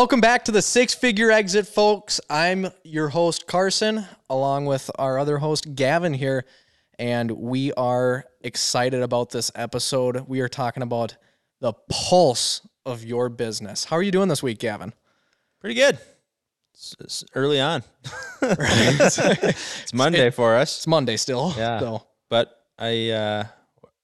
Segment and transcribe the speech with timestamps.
[0.00, 2.22] Welcome back to the Six Figure Exit, folks.
[2.30, 6.46] I'm your host, Carson, along with our other host, Gavin, here.
[6.98, 10.26] And we are excited about this episode.
[10.26, 11.18] We are talking about
[11.60, 13.84] the pulse of your business.
[13.84, 14.94] How are you doing this week, Gavin?
[15.60, 15.98] Pretty good.
[16.72, 17.84] It's, it's early on.
[18.40, 20.78] it's Monday for us.
[20.78, 21.52] It's Monday still.
[21.58, 21.78] Yeah.
[21.78, 23.44] So But I, uh,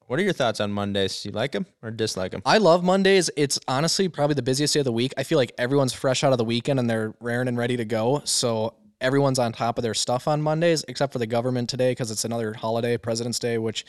[0.07, 1.23] what are your thoughts on Mondays?
[1.23, 2.43] Do you like them or dislike them?
[2.45, 3.31] I love Mondays.
[3.37, 5.13] It's honestly probably the busiest day of the week.
[5.17, 7.85] I feel like everyone's fresh out of the weekend and they're raring and ready to
[7.85, 8.23] go.
[8.25, 12.11] So everyone's on top of their stuff on Mondays, except for the government today because
[12.11, 13.85] it's another holiday, President's Day, which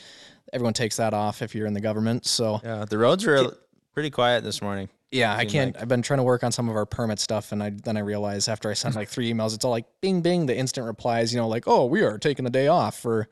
[0.52, 2.26] everyone takes that off if you're in the government.
[2.26, 3.52] So Yeah, the roads are
[3.94, 4.88] pretty quiet this morning.
[5.10, 5.74] yeah, I can't.
[5.74, 7.96] like- I've been trying to work on some of our permit stuff, and I then
[7.96, 10.86] I realized after I sent like three emails, it's all like bing bing, the instant
[10.86, 11.32] replies.
[11.32, 13.28] You know, like oh, we are taking the day off for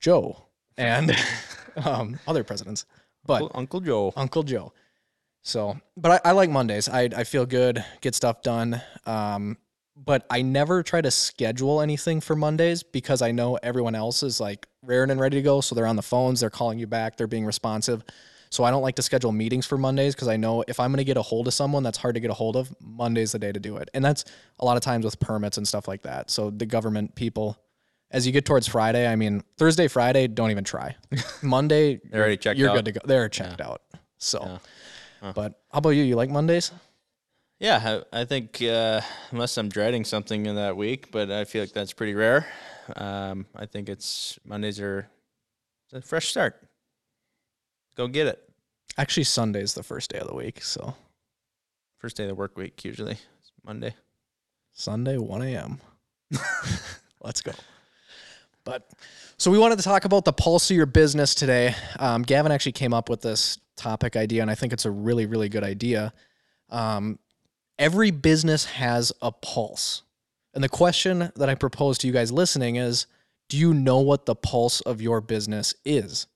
[0.00, 1.16] Joe and
[1.84, 2.86] um, other presidents,
[3.24, 4.12] but Uncle, Uncle Joe.
[4.16, 4.72] Uncle Joe.
[5.42, 6.88] So, but I, I like Mondays.
[6.88, 8.80] I, I feel good, get stuff done.
[9.06, 9.56] Um,
[9.96, 14.40] but I never try to schedule anything for Mondays because I know everyone else is
[14.40, 15.60] like raring and ready to go.
[15.60, 18.04] So they're on the phones, they're calling you back, they're being responsive.
[18.50, 20.98] So I don't like to schedule meetings for Mondays because I know if I'm going
[20.98, 23.38] to get a hold of someone that's hard to get a hold of, Monday's the
[23.38, 23.90] day to do it.
[23.92, 24.24] And that's
[24.58, 26.30] a lot of times with permits and stuff like that.
[26.30, 27.58] So the government people,
[28.10, 30.96] as you get towards Friday, I mean, Thursday, Friday, don't even try.
[31.42, 32.76] Monday, They're already checked you're out.
[32.76, 33.00] good to go.
[33.04, 33.82] They're checked out.
[34.18, 34.58] So, Yeah.
[35.20, 35.32] Huh.
[35.34, 36.02] but how about you?
[36.04, 36.70] You like Mondays?
[37.58, 39.00] Yeah, I, I think uh,
[39.32, 42.46] unless I'm dreading something in that week, but I feel like that's pretty rare.
[42.94, 45.08] Um, I think it's Mondays are
[45.92, 46.62] a fresh start.
[47.96, 48.38] Go get it.
[48.96, 50.62] Actually, Sunday's the first day of the week.
[50.62, 50.94] So
[51.98, 53.12] First day of the work week usually.
[53.40, 53.94] It's Monday.
[54.72, 55.80] Sunday, 1 a.m.
[57.20, 57.50] Let's go.
[58.68, 58.86] But
[59.38, 61.74] so we wanted to talk about the pulse of your business today.
[61.98, 65.24] Um, Gavin actually came up with this topic idea, and I think it's a really,
[65.24, 66.12] really good idea.
[66.68, 67.18] Um,
[67.78, 70.02] every business has a pulse.
[70.52, 73.06] And the question that I propose to you guys listening is
[73.48, 76.26] do you know what the pulse of your business is?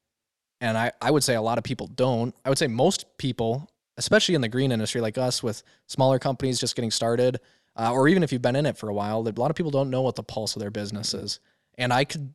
[0.63, 2.35] And I, I would say a lot of people don't.
[2.47, 6.59] I would say most people, especially in the green industry like us with smaller companies
[6.59, 7.41] just getting started,
[7.77, 9.71] uh, or even if you've been in it for a while, a lot of people
[9.71, 11.39] don't know what the pulse of their business is.
[11.79, 12.33] And I could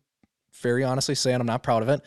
[0.61, 2.01] very honestly say, and I'm not proud of it,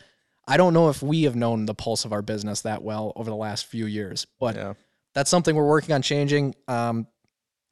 [0.47, 3.29] I don't know if we have known the pulse of our business that well over
[3.29, 4.27] the last few years.
[4.39, 4.73] But Yeah.
[5.13, 7.07] that's something we're working on changing, um,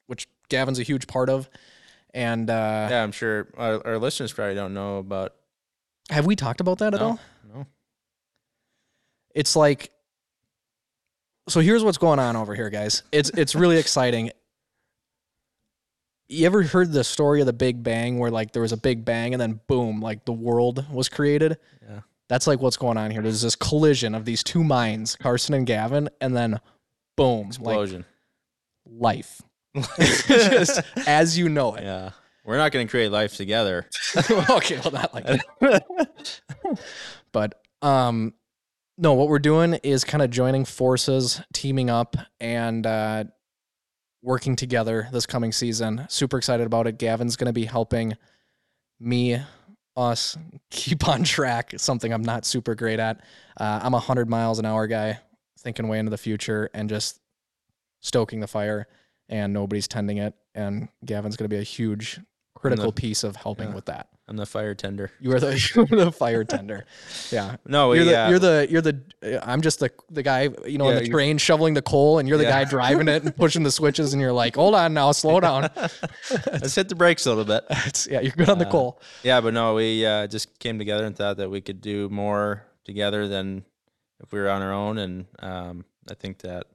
[0.07, 1.49] which Gavin's a huge part of.
[2.13, 5.33] And uh, Yeah, I'm sure our, our listeners probably don't know about
[6.09, 7.19] have we talked about that at all?
[7.53, 7.67] no.
[9.35, 9.91] it's like
[11.47, 14.31] so here's what's going on over here guys it's it's really exciting
[16.29, 19.03] you ever heard the story of the big bang where like there was a big
[19.03, 21.57] bang and then boom like the world was created
[21.87, 22.01] Yeah.
[22.27, 25.65] that's like what's going on here there's this collision of these two minds carson and
[25.65, 26.59] gavin and then
[27.17, 28.05] boom like Explosion.
[28.85, 29.41] life
[29.97, 32.11] just as you know it yeah.
[32.45, 33.87] We're not going to create life together.
[34.49, 35.25] okay, well, not like
[35.59, 36.41] that.
[37.31, 38.33] but um,
[38.97, 43.25] no, what we're doing is kind of joining forces, teaming up, and uh,
[44.21, 46.05] working together this coming season.
[46.09, 46.97] Super excited about it.
[46.97, 48.15] Gavin's going to be helping
[48.99, 49.39] me,
[49.95, 50.37] us
[50.71, 51.73] keep on track.
[51.77, 53.21] Something I'm not super great at.
[53.59, 55.19] Uh, I'm a hundred miles an hour guy,
[55.59, 57.19] thinking way into the future and just
[58.01, 58.87] stoking the fire,
[59.27, 60.33] and nobody's tending it.
[60.55, 62.19] And Gavin's going to be a huge
[62.55, 63.75] critical piece of helping yeah.
[63.75, 64.07] with that.
[64.29, 65.11] I'm the fire tender.
[65.19, 65.57] You are the
[65.89, 66.85] you're the fire tender.
[67.31, 67.57] Yeah.
[67.65, 70.77] No, You're the uh, you're the you're the uh, I'm just the the guy you
[70.77, 72.63] know in Yeah, the train shoveling the coal and you're the Yeah.
[72.63, 75.69] guy driving it and pushing the switches and you're like hold on now slow down.
[76.61, 77.65] let's hit the brakes a little bit.
[77.87, 79.01] It's, yeah, you're good on the Uh, coal.
[79.23, 82.63] Yeah, but no, we uh, just came together and thought that we could do more
[82.85, 83.65] together than
[84.23, 84.97] if we were on our own.
[84.99, 86.67] And um, I think that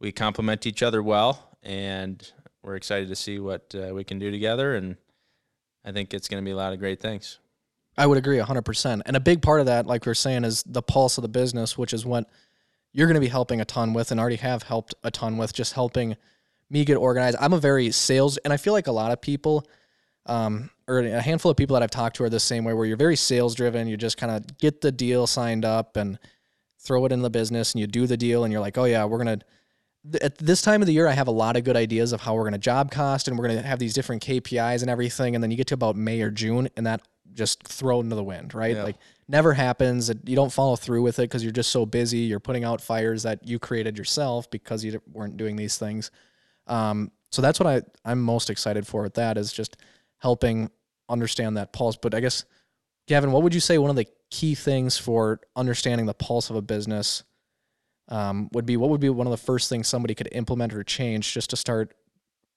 [0.00, 2.32] we complement each other well, and
[2.62, 4.74] we're excited to see what uh, we can do together.
[4.74, 4.96] And
[5.84, 7.38] I think it's going to be a lot of great things.
[7.96, 9.02] I would agree 100%.
[9.06, 11.28] And a big part of that like we are saying is the pulse of the
[11.28, 12.28] business, which is what
[12.92, 15.52] you're going to be helping a ton with and already have helped a ton with
[15.52, 16.16] just helping
[16.70, 17.36] me get organized.
[17.40, 19.66] I'm a very sales and I feel like a lot of people
[20.26, 22.86] um, or a handful of people that I've talked to are the same way where
[22.86, 23.86] you're very sales driven.
[23.86, 26.18] You just kind of get the deal signed up and
[26.80, 29.04] throw it in the business and you do the deal and you're like, oh yeah,
[29.04, 29.44] we're going to,
[30.20, 32.34] at this time of the year, I have a lot of good ideas of how
[32.34, 35.34] we're going to job cost and we're going to have these different KPIs and everything.
[35.34, 37.02] And then you get to about May or June and that
[37.32, 38.76] just thrown into the wind, right?
[38.76, 38.84] Yeah.
[38.84, 38.96] Like
[39.28, 40.10] never happens.
[40.24, 42.18] You don't follow through with it because you're just so busy.
[42.18, 46.10] You're putting out fires that you created yourself because you weren't doing these things.
[46.66, 49.78] Um, so that's what I, I'm most excited for with that is just
[50.18, 50.70] helping
[51.08, 51.96] understand that pulse.
[51.96, 52.44] But I guess,
[53.06, 56.56] Gavin, what would you say one of the key things for understanding the pulse of
[56.56, 57.24] a business
[58.08, 60.84] um, would be what would be one of the first things somebody could implement or
[60.84, 61.94] change just to start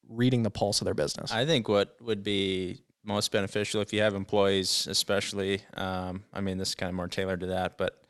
[0.10, 1.32] reading the pulse of their business?
[1.32, 5.62] I think what would be most beneficial if you have employees, especially.
[5.76, 8.04] Um, I mean, this is kind of more tailored to that, but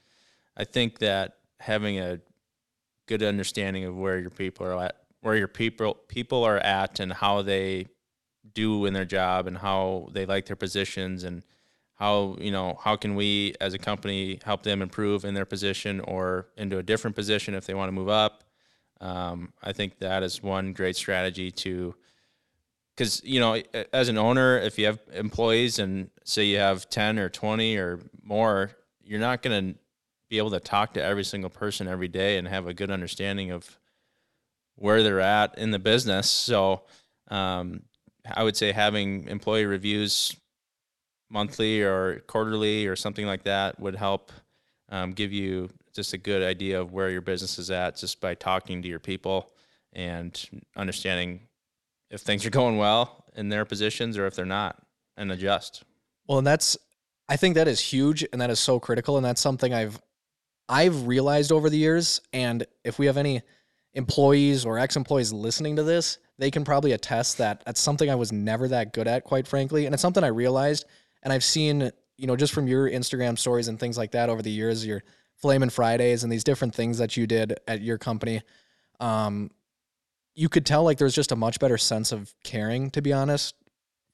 [0.58, 2.20] I think that having a
[3.06, 7.14] good understanding of where your people are at, where your people people are at, and
[7.14, 7.88] how they
[8.54, 11.44] do in their job, and how they like their positions, and
[11.98, 16.00] how you know how can we as a company help them improve in their position
[16.02, 18.44] or into a different position if they want to move up.
[19.02, 21.96] Um, I think that is one great strategy to
[22.96, 23.62] because you know
[23.94, 28.00] as an owner if you have employees and say you have 10 or 20 or
[28.24, 28.72] more
[29.04, 29.80] you're not going to
[30.30, 33.52] be able to talk to every single person every day and have a good understanding
[33.52, 33.78] of
[34.76, 36.84] where they're at in the business so
[37.30, 37.82] um,
[38.36, 40.36] i would say having employee reviews
[41.30, 44.32] monthly or quarterly or something like that would help
[44.90, 48.36] um, give you just a good idea of where your business is at just by
[48.36, 49.52] talking to your people
[49.94, 51.42] and understanding
[52.10, 54.82] if things are going well in their positions or if they're not
[55.18, 55.84] and adjust.
[56.28, 56.78] Well, and that's
[57.30, 60.00] I think that is huge and that is so critical and that's something I've
[60.70, 63.42] I've realized over the years and if we have any
[63.94, 68.32] employees or ex-employees listening to this, they can probably attest that that's something I was
[68.32, 70.86] never that good at quite frankly and it's something I realized
[71.24, 74.42] and I've seen, you know, just from your Instagram stories and things like that over
[74.42, 75.04] the years, your
[75.36, 78.42] Flamin' Fridays and these different things that you did at your company.
[79.00, 79.52] Um,
[80.36, 83.56] you could tell like there's just a much better sense of caring, to be honest,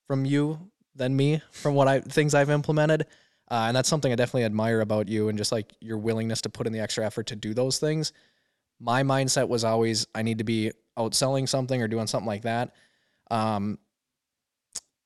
[0.07, 3.05] from you than me, from what I things I've implemented.
[3.49, 6.49] Uh, and that's something I definitely admire about you and just like your willingness to
[6.49, 8.13] put in the extra effort to do those things.
[8.79, 12.73] My mindset was always I need to be outselling something or doing something like that.
[13.29, 13.79] Um,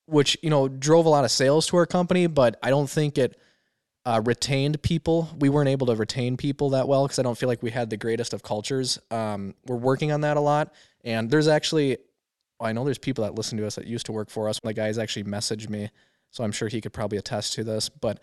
[0.07, 3.17] which, you know, drove a lot of sales to our company, but I don't think
[3.17, 3.39] it
[4.05, 5.29] uh, retained people.
[5.37, 7.89] We weren't able to retain people that well because I don't feel like we had
[7.89, 8.97] the greatest of cultures.
[9.11, 10.73] Um, we're working on that a lot.
[11.03, 11.97] And there's actually,
[12.59, 14.61] I know there's people that listen to us that used to work for us.
[14.61, 15.89] The guys actually messaged me,
[16.31, 17.89] so I'm sure he could probably attest to this.
[17.89, 18.21] But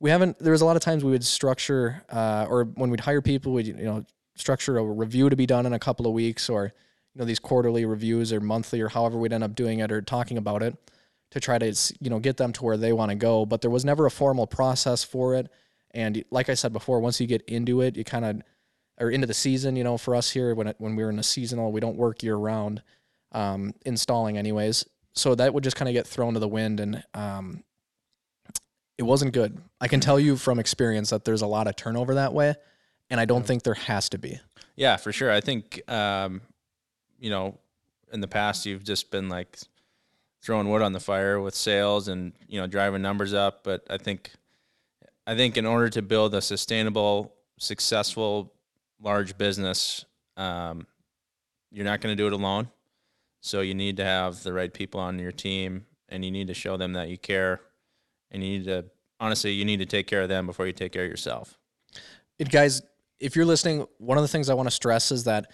[0.00, 0.38] we haven't.
[0.38, 3.52] There was a lot of times we would structure, uh, or when we'd hire people,
[3.52, 4.04] we'd you know
[4.36, 6.72] structure a review to be done in a couple of weeks, or
[7.14, 10.02] you know these quarterly reviews or monthly or however we'd end up doing it or
[10.02, 10.76] talking about it
[11.36, 13.46] to try to you know get them to where they want to go.
[13.46, 15.48] But there was never a formal process for it.
[15.92, 18.42] And like I said before, once you get into it, you kind of
[18.98, 19.76] or into the season.
[19.76, 21.96] You know, for us here, when it, when we were in a seasonal, we don't
[21.96, 22.82] work year round,
[23.32, 24.84] um, installing anyways.
[25.12, 27.62] So that would just kind of get thrown to the wind, and um,
[28.98, 29.60] it wasn't good.
[29.80, 32.54] I can tell you from experience that there's a lot of turnover that way,
[33.10, 34.40] and I don't think there has to be.
[34.74, 35.30] Yeah, for sure.
[35.30, 36.40] I think um,
[37.18, 37.58] you know,
[38.12, 39.58] in the past you've just been like
[40.46, 43.98] throwing wood on the fire with sales and you know driving numbers up, but I
[43.98, 44.30] think
[45.26, 48.54] I think in order to build a sustainable, successful
[49.02, 50.04] large business,
[50.36, 50.86] um,
[51.72, 52.68] you're not going to do it alone.
[53.40, 56.54] So you need to have the right people on your team, and you need to
[56.54, 57.60] show them that you care,
[58.30, 58.84] and you need to
[59.18, 61.58] honestly you need to take care of them before you take care of yourself.
[62.38, 62.82] It, guys,
[63.18, 65.50] if you're listening, one of the things I want to stress is that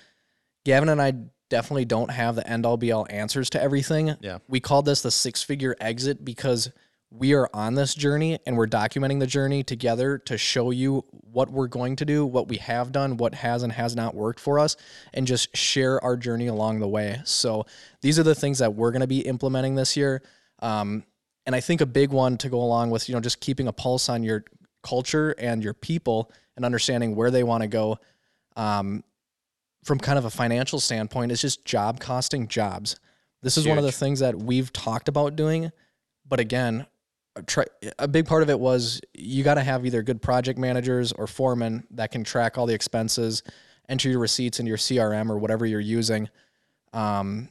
[0.66, 1.14] Gavin and I
[1.52, 4.16] definitely don't have the end all be all answers to everything.
[4.22, 4.38] Yeah.
[4.48, 6.70] We called this the six figure exit because
[7.10, 11.50] we are on this journey and we're documenting the journey together to show you what
[11.50, 14.58] we're going to do, what we have done, what has and has not worked for
[14.58, 14.76] us,
[15.12, 17.20] and just share our journey along the way.
[17.24, 17.66] So
[18.00, 20.22] these are the things that we're going to be implementing this year.
[20.60, 21.04] Um,
[21.44, 23.72] and I think a big one to go along with, you know, just keeping a
[23.74, 24.44] pulse on your
[24.82, 27.98] culture and your people and understanding where they want to go.
[28.56, 29.04] Um,
[29.82, 32.96] from kind of a financial standpoint, is just job costing jobs.
[33.42, 33.70] This is Huge.
[33.70, 35.72] one of the things that we've talked about doing.
[36.28, 36.86] But again,
[37.46, 37.64] try,
[37.98, 41.26] a big part of it was you got to have either good project managers or
[41.26, 43.42] foremen that can track all the expenses,
[43.88, 46.28] enter your receipts into your CRM or whatever you're using,
[46.92, 47.48] um,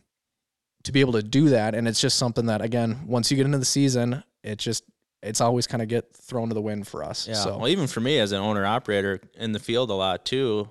[0.84, 1.76] to be able to do that.
[1.76, 4.84] And it's just something that again, once you get into the season, it just
[5.24, 7.28] it's always kind of get thrown to the wind for us.
[7.28, 7.36] Yeah.
[7.36, 7.58] So.
[7.60, 10.70] Well, even for me as an owner operator in the field a lot too,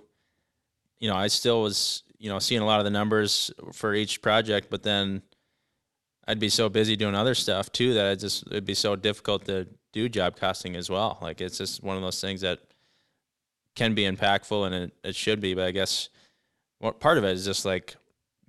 [1.00, 4.23] you know, I still was you know seeing a lot of the numbers for each
[4.23, 5.23] project, but then
[6.28, 9.47] I'd be so busy doing other stuff too that it just it'd be so difficult
[9.47, 11.19] to do job costing as well.
[11.21, 12.61] Like it's just one of those things that
[13.75, 16.09] can be impactful and it, it should be, but I guess
[16.78, 17.97] what part of it is just like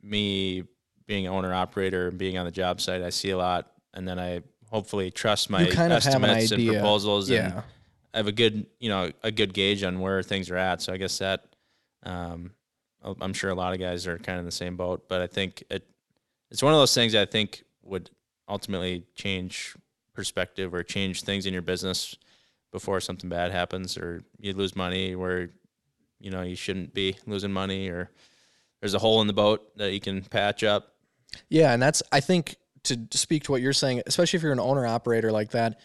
[0.02, 0.64] me
[1.06, 3.02] being owner operator and being on the job site.
[3.02, 7.30] I see a lot, and then I hopefully trust my kind estimates an and proposals,
[7.30, 7.46] yeah.
[7.46, 7.64] and
[8.14, 10.82] I have a good you know a good gauge on where things are at.
[10.82, 11.51] So I guess that
[12.04, 12.52] um,
[13.04, 15.28] I'm sure a lot of guys are kind of in the same boat, but I
[15.28, 15.88] think it
[16.50, 18.10] it's one of those things I think would
[18.48, 19.76] ultimately change
[20.14, 22.16] perspective or change things in your business
[22.72, 25.50] before something bad happens or you lose money where
[26.20, 28.12] you know you shouldn't be losing money or
[28.82, 30.96] there's a hole in the boat that you can patch up.
[31.50, 34.60] Yeah, and that's I think to speak to what you're saying, especially if you're an
[34.60, 35.80] owner operator like that,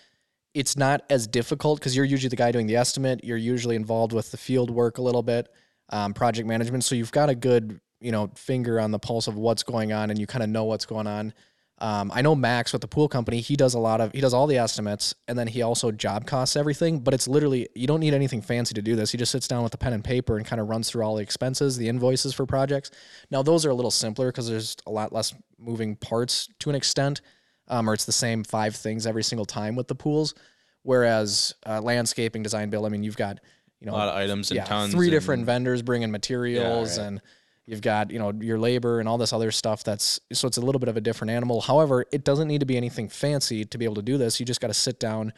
[0.55, 3.23] it's not as difficult because you're usually the guy doing the estimate.
[3.23, 5.49] You're usually involved with the field work a little bit,
[5.91, 6.85] um, project management.
[6.85, 10.11] So you've got a good you know finger on the pulse of what's going on,
[10.11, 11.33] and you kind of know what's going on.
[11.79, 13.41] Um, I know Max with the pool company.
[13.41, 16.27] He does a lot of he does all the estimates, and then he also job
[16.27, 17.01] costs everything.
[17.01, 19.13] But it's literally you don't need anything fancy to do this.
[19.13, 21.17] He just sits down with a pen and paper and kind of runs through all
[21.17, 22.91] the expenses, the invoices for projects.
[23.31, 26.77] Now those are a little simpler because there's a lot less moving parts to an
[26.77, 27.21] extent,
[27.69, 30.35] um, or it's the same five things every single time with the pools.
[30.83, 33.41] Whereas uh, landscaping, design, build, I mean, you've got
[33.81, 34.69] you know A lot of items and tons.
[34.69, 34.93] yeah, tons.
[34.95, 37.07] three and- different vendors bringing materials right.
[37.07, 37.23] and
[37.67, 40.61] you've got you know your labor and all this other stuff that's so it's a
[40.61, 43.77] little bit of a different animal however it doesn't need to be anything fancy to
[43.79, 45.33] be able to do this you just got to sit down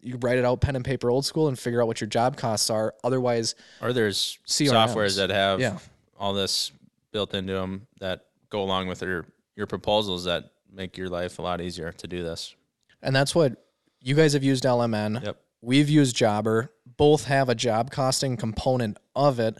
[0.00, 2.36] you write it out pen and paper old school and figure out what your job
[2.36, 4.72] costs are otherwise Or there's CRMs.
[4.94, 5.78] softwares that have Yeah.
[6.18, 6.72] all this
[7.12, 9.26] built into them that go along with your
[9.56, 12.54] your proposals that make your life a lot easier to do this.
[13.02, 13.64] and that's what
[14.02, 15.40] you guys have used lmn Yep.
[15.62, 19.56] we've used jobber both have a job costing component of it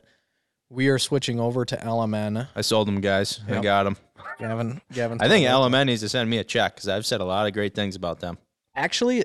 [0.70, 3.40] we are switching over to lmn I sold them, guys.
[3.48, 3.62] I Yep.
[3.62, 3.96] got them.
[4.38, 5.46] gavin gavin I think.
[5.46, 7.96] LMN needs to send me a check because I've said a lot of great things
[7.96, 8.36] about them.
[8.76, 9.24] Actually,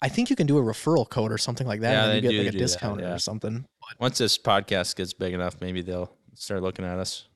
[0.00, 2.20] I think you can do a referral code or something like that, Yeah, and you
[2.20, 3.14] they get do like a do that, discount yeah.
[3.14, 3.66] or something.
[3.98, 7.26] Once this podcast gets big enough, maybe they'll start looking at us.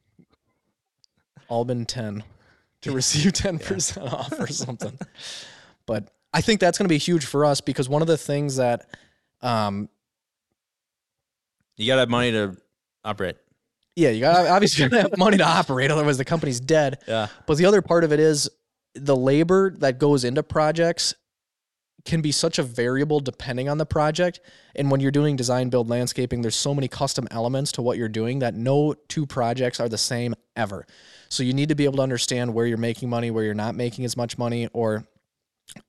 [1.51, 2.23] Albin ten
[2.83, 4.97] to receive ten percent off or something.
[5.87, 8.57] But I think that's going to be huge for us because one of the things
[8.57, 8.87] that,
[9.43, 9.89] um,
[11.77, 12.57] You got to have money to
[13.05, 13.37] operate.
[13.97, 16.99] yeah, you got obviously gotta have money to operate, otherwise the company's dead.
[17.09, 17.29] Yeah.
[17.47, 18.49] But the other part of it is
[18.95, 21.15] the labor that goes into projects
[22.05, 24.41] can be such a variable depending on the project.
[24.75, 28.09] And when you're doing design, build, landscaping, there's so many custom elements to what you're
[28.09, 30.87] doing that no two projects are the same ever.
[31.29, 33.75] So you need to be able to understand where you're making money, where you're not
[33.75, 35.07] making as much money, or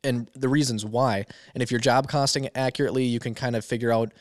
[0.03, 1.25] and the reasons why.
[1.53, 4.13] And if you're job costing accurately, you can kind of figure out,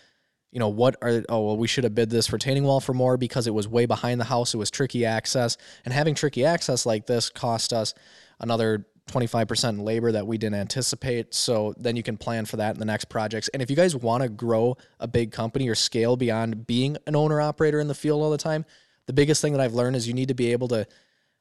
[0.53, 3.17] you know, what are oh well, we should have bid this retaining wall for more
[3.17, 4.55] because it was way behind the house.
[4.55, 7.95] It was tricky access, and having tricky access like this cost us
[8.41, 11.35] another 25% in labor that we didn't anticipate.
[11.35, 13.49] So then you can plan for that in the next projects.
[13.49, 17.17] And if you guys want to grow a big company or scale beyond being an
[17.17, 18.65] owner operator in the field all the time,
[19.07, 20.87] the biggest thing that I've learned is you need to be able to,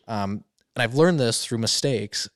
[0.08, 0.44] um,
[0.76, 2.28] and I've learned this through mistakes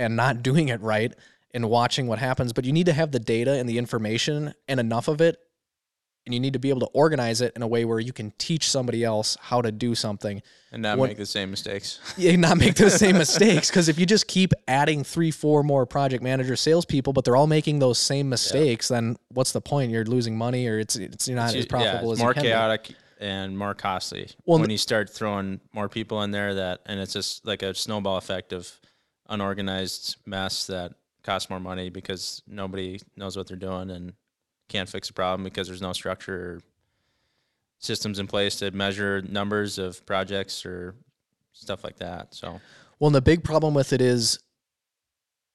[0.00, 1.12] and not doing it right
[1.52, 4.80] and watching what happens, but you need to have the data and the information and
[4.80, 5.36] enough of it.
[6.26, 8.32] And you need to be able to organize it in a way where you can
[8.38, 11.98] teach somebody else how to do something And not make the same mistakes.
[12.16, 13.70] yeah, not make those same mistakes.
[13.70, 17.46] Because if you just keep adding three, four more project manager salespeople, but they're all
[17.46, 19.90] making those same mistakes, then what's the point?
[19.90, 22.42] You're losing money, or it's it's you're not as yeah, profitable it's as more can
[22.42, 22.50] be.
[22.50, 26.98] chaotic and more costly Well, when you start throwing more people in there that and
[26.98, 28.80] it's just like a snowball effect of
[29.30, 34.12] unorganized mess that costs more money because nobody knows what they're doing and
[34.68, 36.60] can't fix a problem because there's no structure or
[37.78, 40.94] systems in place to measure numbers of projects or
[41.52, 42.60] stuff like that so
[42.98, 44.38] Well, and the big problem with it is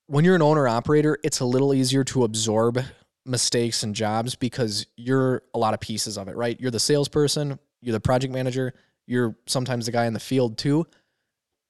[0.07, 2.79] when you're an owner operator, it's a little easier to absorb
[3.25, 6.59] mistakes and jobs because you're a lot of pieces of it, right?
[6.59, 8.73] You're the salesperson, you're the project manager,
[9.07, 10.85] you're sometimes the guy in the field too.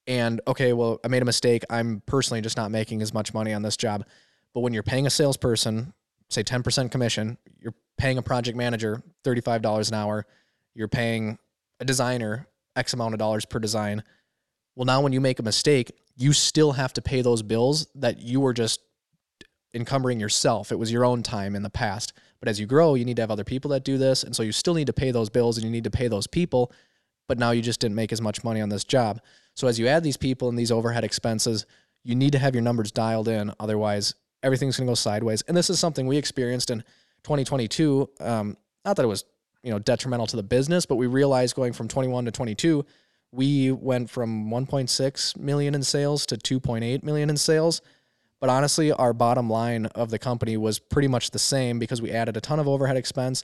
[0.08, 1.64] And okay, well, I made a mistake.
[1.70, 4.06] I'm personally just not making as much money on this job.
[4.54, 5.94] But when you're paying a salesperson,
[6.30, 10.26] say 10% commission, you're paying a project manager $35 an hour,
[10.74, 11.38] you're paying
[11.80, 14.04] a designer X amount of dollars per design.
[14.76, 18.22] Well, now when you make a mistake, you still have to pay those bills that
[18.22, 18.82] you were just
[19.74, 20.72] encumbering yourself.
[20.72, 22.14] It was your own time in the past.
[22.40, 24.24] But as you grow, you need to have other people that do this.
[24.24, 26.28] And so you still need to pay those bills and you need to pay those
[26.28, 26.72] people.
[27.28, 29.20] But now you just didn't make as much money on this job.
[29.56, 31.66] So as you add these people and these overhead expenses,
[32.04, 33.52] you need to have your numbers dialed in.
[33.60, 35.42] Otherwise, everything's going to go sideways.
[35.48, 36.80] And this is something we experienced in
[37.24, 38.10] 2022.
[38.20, 39.26] Um, not that it was
[39.64, 42.86] you know detrimental to the business, but we realized going from 21 to 22,
[43.32, 47.82] we went from 1.6 million in sales to 2.8 million in sales.
[48.40, 52.12] But honestly, our bottom line of the company was pretty much the same because we
[52.12, 53.44] added a ton of overhead expense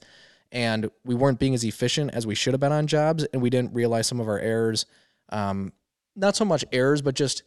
[0.51, 3.23] and we weren't being as efficient as we should have been on jobs.
[3.33, 4.85] And we didn't realize some of our errors.
[5.29, 5.73] Um,
[6.15, 7.43] not so much errors, but just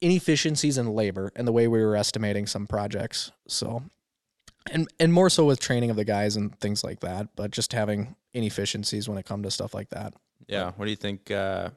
[0.00, 3.30] inefficiencies in labor and the way we were estimating some projects.
[3.48, 3.82] So,
[4.70, 7.72] and, and more so with training of the guys and things like that, but just
[7.72, 10.12] having inefficiencies when it comes to stuff like that.
[10.48, 11.70] yeah what do you think uh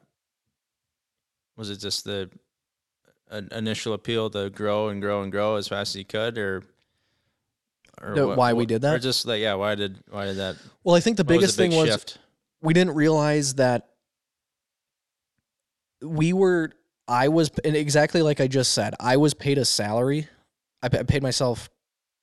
[1.56, 2.28] was it just the
[3.52, 6.62] initial appeal to grow and grow and grow as fast as you could or
[8.02, 8.94] or The- what- why we what- that?
[8.96, 10.56] Or just like yeah, why did why did that?
[10.84, 12.18] Well, I think the what was biggest big thing was
[12.60, 13.87] we didn't realize that
[16.02, 16.70] we were
[17.06, 20.28] i was and exactly like i just said i was paid a salary.
[20.82, 21.70] I pa- paid myself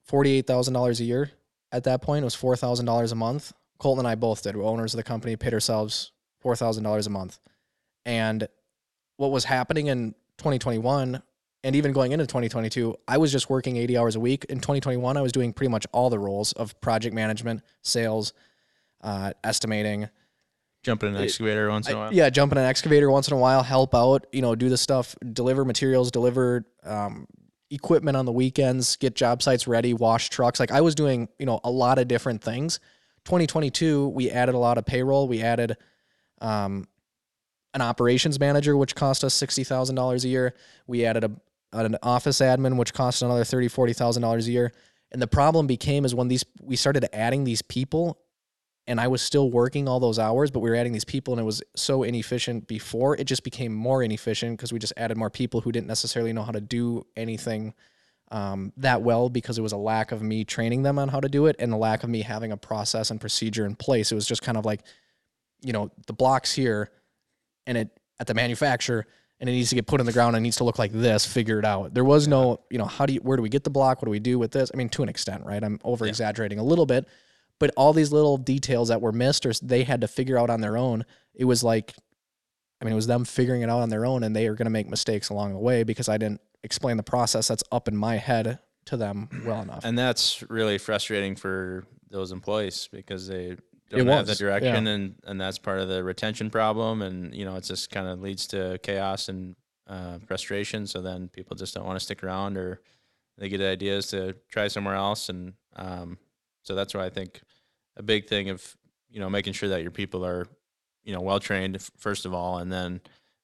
[0.09, 1.31] $48000 a year.
[1.71, 3.51] At that point it was $4000 a month.
[3.79, 4.55] Colton and i both did.
[4.55, 6.11] We're owners of the company paid ourselves
[6.43, 7.39] $4000 a month.
[8.05, 8.47] And
[9.17, 11.21] what was happening in 2021
[11.63, 14.45] and even going into 2022 i was just working 80 hours a week.
[14.45, 18.33] In 2021 i was doing pretty much all the roles of project management sales
[19.01, 20.09] uh, estimating
[20.85, 22.13] Jump in an excavator once in a while.
[22.13, 24.77] yeah, jump in an excavator once in a while, help out, you know, do the
[24.77, 27.25] stuff, deliver materials, deliver um,
[27.71, 30.59] equipment on the weekends, get job sites ready, wash trucks.
[30.59, 32.79] Like I was doing, you know, a lot of different things.
[33.25, 35.27] 2022, we added a lot of payroll.
[35.27, 35.75] We added
[36.39, 36.87] um,
[37.73, 40.53] an operations manager, which cost us sixty thousand dollars a year.
[40.85, 41.31] We added a
[41.73, 44.71] an office admin, which cost another thirty, forty thousand dollars a year.
[45.11, 48.19] And the problem became is when these we started adding these people
[48.87, 51.41] and I was still working all those hours, but we were adding these people and
[51.41, 53.15] it was so inefficient before.
[53.17, 56.43] It just became more inefficient because we just added more people who didn't necessarily know
[56.43, 57.73] how to do anything
[58.31, 61.29] um, that well because it was a lack of me training them on how to
[61.29, 64.11] do it and a lack of me having a process and procedure in place.
[64.11, 64.81] It was just kind of like,
[65.61, 66.91] you know, the blocks here
[67.65, 67.89] and it
[68.19, 69.05] at the manufacturer
[69.39, 70.91] and it needs to get put in the ground and it needs to look like
[70.91, 71.93] this, figure it out.
[71.93, 74.01] There was no, you know, how do you, where do we get the block?
[74.01, 74.71] What do we do with this?
[74.73, 75.61] I mean, to an extent, right?
[75.63, 77.07] I'm over exaggerating a little bit,
[77.59, 80.61] but all these little details that were missed or they had to figure out on
[80.61, 81.05] their own.
[81.33, 81.93] It was like,
[82.81, 84.65] I mean, it was them figuring it out on their own and they are going
[84.65, 87.95] to make mistakes along the way because I didn't explain the process that's up in
[87.95, 89.83] my head to them well enough.
[89.83, 93.55] And that's really frustrating for those employees because they
[93.89, 94.47] don't have the was, yeah.
[94.47, 97.01] direction and, and that's part of the retention problem.
[97.01, 99.55] And, you know, it just kind of leads to chaos and
[99.87, 100.87] uh, frustration.
[100.87, 102.81] So then people just don't want to stick around or
[103.37, 105.29] they get ideas to try somewhere else.
[105.29, 106.17] And um,
[106.65, 107.41] so that's why I think
[107.95, 108.75] a big thing of,
[109.09, 110.47] you know, making sure that your people are,
[111.03, 113.01] you know, well trained first of all, and then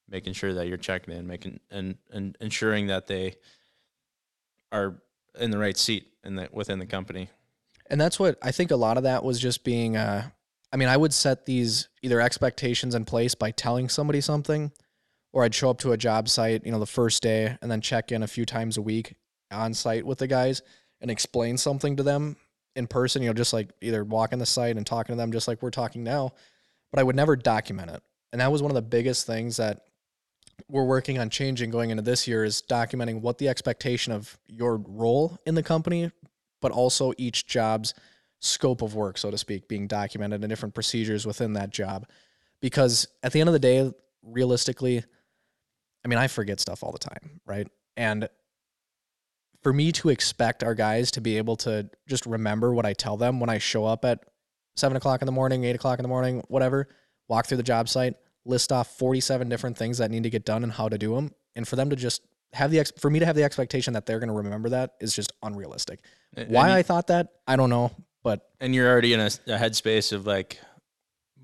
[0.09, 3.35] making sure that you're checking in, making and, and ensuring that they
[4.71, 5.01] are
[5.39, 7.29] in the right seat in the within the company.
[7.89, 10.29] And that's what I think a lot of that was just being uh
[10.73, 14.71] I mean, I would set these either expectations in place by telling somebody something
[15.33, 17.81] or I'd show up to a job site, you know, the first day and then
[17.81, 19.15] check in a few times a week
[19.51, 20.61] on site with the guys
[21.01, 22.37] and explain something to them
[22.75, 25.47] in person, you know, just like either walking the site and talking to them just
[25.47, 26.31] like we're talking now,
[26.91, 28.01] but I would never document it.
[28.31, 29.85] And that was one of the biggest things that
[30.69, 34.77] we're working on changing going into this year is documenting what the expectation of your
[34.77, 36.11] role in the company
[36.61, 37.93] but also each job's
[38.39, 42.07] scope of work, so to speak, being documented and different procedures within that job.
[42.61, 43.91] Because at the end of the day,
[44.23, 45.03] realistically,
[46.05, 47.67] I mean, I forget stuff all the time, right?
[47.97, 48.29] And
[49.61, 53.17] for me to expect our guys to be able to just remember what I tell
[53.17, 54.23] them when I show up at
[54.75, 56.87] seven o'clock in the morning, eight o'clock in the morning, whatever,
[57.27, 60.63] walk through the job site, list off 47 different things that need to get done
[60.63, 61.31] and how to do them.
[61.55, 62.21] And for them to just
[62.53, 64.95] have the, ex- for me to have the expectation that they're going to remember that
[64.99, 65.99] is just unrealistic.
[66.35, 67.91] And- Why and, I thought that, I don't know,
[68.23, 70.59] but and you're already in a, a headspace of like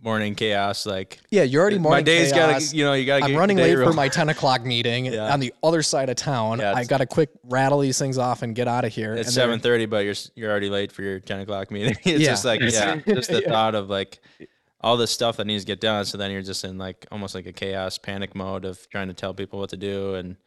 [0.02, 0.86] morning chaos.
[0.86, 1.84] Like yeah, you're already morning.
[1.84, 2.66] my morning day's chaos.
[2.66, 3.26] gotta, you know, you gotta.
[3.26, 5.34] I'm get running your day late for my 10 o'clock meeting Yeah.
[5.34, 6.60] on the other side of town.
[6.60, 9.14] Yeah, I got to quick rattle these things off and get out of here.
[9.16, 11.96] It's seven thirty, but you're you're already late for your ten o'clock meeting.
[12.06, 12.30] It's Yeah.
[12.30, 13.50] just like yeah, just the Yeah.
[13.50, 14.20] thought of like
[14.82, 16.06] all this stuff that needs to get done.
[16.06, 19.14] So then you're just in like almost like a chaos panic mode of trying to
[19.14, 20.38] tell people what to do, and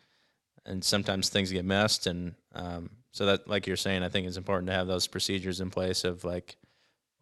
[0.67, 2.07] and sometimes things get missed.
[2.07, 5.61] And um, so that, like you're saying, I think it's important to have those procedures
[5.61, 6.57] in place of like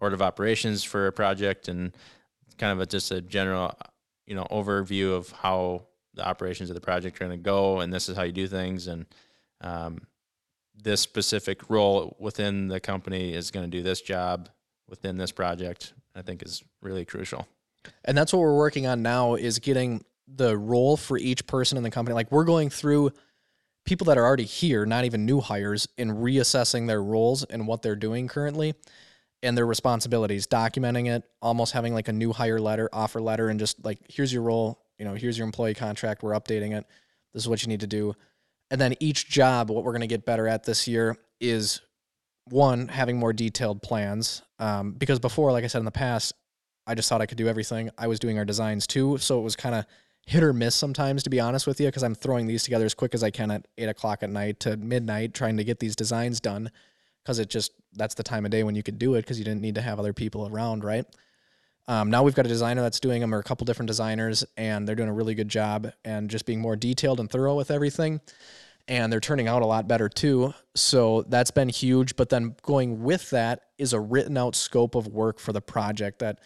[0.00, 1.92] order of operations for a project and
[2.58, 3.74] kind of a, just a general
[4.26, 7.92] you know overview of how the operations of the project are going to go, and
[7.92, 9.06] this is how you do things, and
[9.60, 10.00] um,
[10.76, 14.48] this specific role within the company is going to do this job
[14.88, 15.94] within this project.
[16.14, 17.46] I think is really crucial.
[18.04, 21.84] And that's what we're working on now is getting the role for each person in
[21.84, 22.14] the company.
[22.14, 23.12] Like we're going through
[23.84, 27.82] people that are already here, not even new hires, and reassessing their roles and what
[27.82, 28.74] they're doing currently
[29.42, 33.60] and their responsibilities, documenting it, almost having like a new hire letter, offer letter, and
[33.60, 36.84] just like, here's your role, you know, here's your employee contract, we're updating it.
[37.32, 38.14] This is what you need to do.
[38.70, 41.80] And then each job, what we're going to get better at this year is
[42.46, 44.42] one, having more detailed plans.
[44.58, 46.34] Um, because before, like I said in the past,
[46.86, 47.90] I just thought I could do everything.
[47.96, 49.84] I was doing our designs too, so it was kind of
[50.26, 52.94] hit or miss sometimes, to be honest with you, because I'm throwing these together as
[52.94, 55.96] quick as I can at eight o'clock at night to midnight, trying to get these
[55.96, 56.70] designs done,
[57.28, 59.44] because it just that's the time of day when you could do it, because you
[59.44, 61.04] didn't need to have other people around, right?
[61.86, 64.88] Um, now we've got a designer that's doing them, or a couple different designers, and
[64.88, 68.22] they're doing a really good job, and just being more detailed and thorough with everything.
[68.88, 70.54] and they're turning out a lot better too.
[70.74, 72.16] So that's been huge.
[72.16, 76.20] But then going with that is a written out scope of work for the project
[76.20, 76.40] that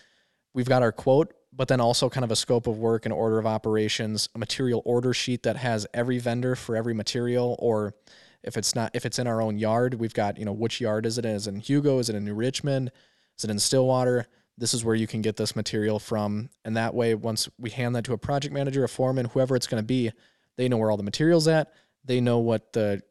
[0.53, 3.39] we've got our quote, but then also kind of a scope of work and order
[3.39, 7.95] of operations, a material order sheet that has every vendor for every material or
[8.43, 11.07] if it's not if it's in our own yard, we've got, you know, which yard
[11.07, 11.33] is it in?
[11.33, 11.99] Is it in Hugo?
[11.99, 12.91] Is it in New Richmond?
[13.39, 14.27] Is it in Stillwater?
[14.59, 16.51] This is where you can get this material from.
[16.65, 19.67] And that way, once we hand that to a project manager, a foreman, whoever it's
[19.67, 20.13] going to be,
[20.57, 21.73] they know where all the material's at.
[22.05, 23.03] They know what the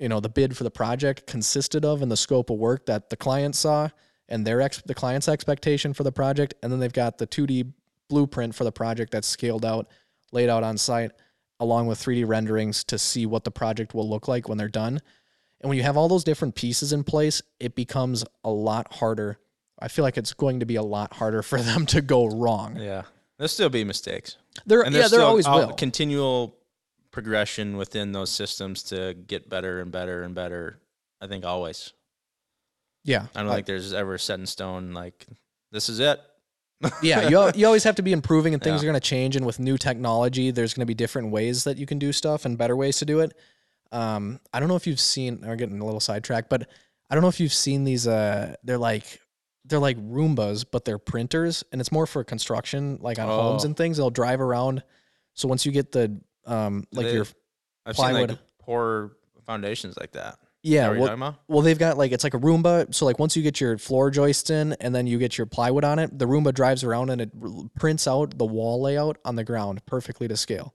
[0.00, 3.10] you know the bid for the project consisted of and the scope of work that
[3.10, 3.88] the client saw
[4.28, 7.72] and their ex- the client's expectation for the project and then they've got the 2D
[8.08, 9.88] blueprint for the project that's scaled out
[10.32, 11.12] laid out on site
[11.60, 15.00] along with 3D renderings to see what the project will look like when they're done
[15.60, 19.38] and when you have all those different pieces in place it becomes a lot harder
[19.80, 22.76] I feel like it's going to be a lot harder for them to go wrong.
[22.76, 23.02] Yeah,
[23.38, 24.36] there'll still be mistakes.
[24.66, 25.72] There, yeah, there always will.
[25.72, 26.56] Continual
[27.10, 30.78] progression within those systems to get better and better and better.
[31.20, 31.92] I think always.
[33.04, 35.26] Yeah, I don't think there's ever set in stone like
[35.72, 36.20] this is it.
[37.02, 38.88] Yeah, you you always have to be improving, and things yeah.
[38.88, 39.36] are going to change.
[39.36, 42.44] And with new technology, there's going to be different ways that you can do stuff
[42.44, 43.36] and better ways to do it.
[43.92, 45.42] Um, I don't know if you've seen.
[45.44, 46.68] We're getting a little sidetracked, but
[47.10, 48.06] I don't know if you've seen these.
[48.06, 49.20] Uh, they're like
[49.64, 53.42] they're like Roombas, but they're printers, and it's more for construction, like on oh.
[53.42, 53.96] homes and things.
[53.96, 54.82] They'll drive around.
[55.34, 57.26] So once you get the um, like they, your
[57.84, 60.38] I've plywood, seen like pour foundations like that.
[60.62, 62.94] Yeah, well, well, they've got like it's like a Roomba.
[62.94, 65.84] So like once you get your floor joist in, and then you get your plywood
[65.84, 67.30] on it, the Roomba drives around and it
[67.76, 70.74] prints out the wall layout on the ground perfectly to scale.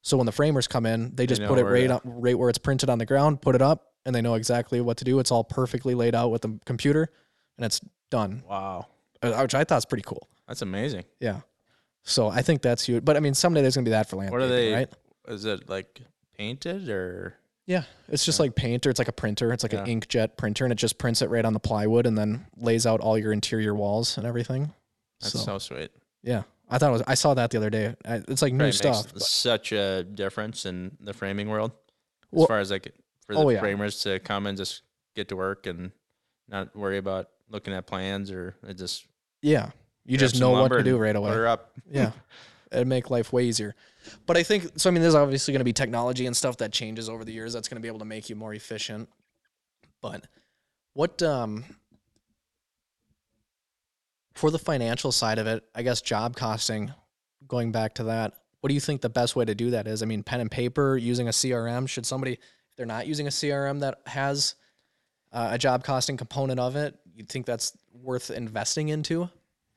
[0.00, 2.48] So when the framers come in, they just they put it right up, right where
[2.48, 5.18] it's printed on the ground, put it up, and they know exactly what to do.
[5.18, 7.10] It's all perfectly laid out with the computer,
[7.58, 8.42] and it's done.
[8.48, 8.86] Wow.
[9.20, 10.28] Uh, which I thought is pretty cool.
[10.46, 11.04] That's amazing.
[11.20, 11.40] Yeah.
[12.04, 13.04] So I think that's huge.
[13.04, 14.30] But I mean, someday there's gonna be that for land.
[14.30, 14.72] What are they?
[14.72, 14.88] Right?
[15.28, 16.00] Is it like
[16.38, 17.34] painted or?
[17.66, 18.44] Yeah, it's just yeah.
[18.44, 19.52] like paint or it's like a printer.
[19.52, 19.84] It's like yeah.
[19.84, 22.86] an inkjet printer, and it just prints it right on the plywood and then lays
[22.86, 24.72] out all your interior walls and everything.
[25.20, 25.90] That's so, so sweet.
[26.22, 27.02] Yeah, I thought it was.
[27.06, 27.96] I saw that the other day.
[28.04, 29.18] It's like new stuff.
[29.18, 31.72] Such a difference in the framing world,
[32.32, 32.92] as well, far as like
[33.26, 33.60] for the oh, yeah.
[33.60, 34.82] framers to come and just
[35.14, 35.90] get to work and
[36.48, 39.06] not worry about looking at plans or it just
[39.42, 39.70] yeah
[40.04, 42.12] you just know what to do right away put up yeah
[42.72, 43.74] it'd make life way easier
[44.26, 46.72] but i think so i mean there's obviously going to be technology and stuff that
[46.72, 49.08] changes over the years that's going to be able to make you more efficient
[50.00, 50.26] but
[50.94, 51.64] what um
[54.34, 56.92] for the financial side of it i guess job costing
[57.46, 60.02] going back to that what do you think the best way to do that is
[60.02, 63.30] i mean pen and paper using a crm should somebody if they're not using a
[63.30, 64.54] crm that has
[65.32, 69.28] uh, a job costing component of it you think that's worth investing into?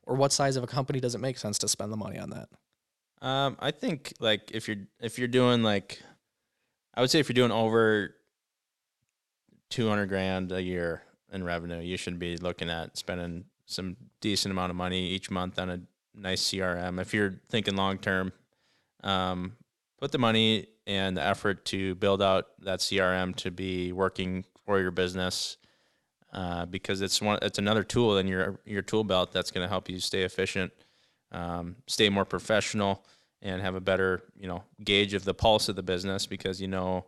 [0.04, 2.30] Or what size of a company does it make sense to spend the money on
[2.30, 2.48] that?
[3.22, 6.00] Um, I think like if you're if you're doing like
[6.94, 8.14] I would say if you're doing over
[9.70, 11.02] 200 grand a year
[11.32, 15.58] in revenue, you should be looking at spending some decent amount of money each month
[15.58, 15.80] on a
[16.14, 17.00] nice CRM.
[17.00, 18.32] If you're thinking long term,
[19.04, 19.56] um,
[19.98, 24.80] put the money and the effort to build out that CRM to be working for
[24.80, 25.56] your business
[26.32, 29.68] uh, because it's one it's another tool in your your tool belt that's going to
[29.68, 30.72] help you stay efficient,
[31.32, 33.04] um, stay more professional,
[33.42, 36.68] and have a better you know gauge of the pulse of the business because you
[36.68, 37.06] know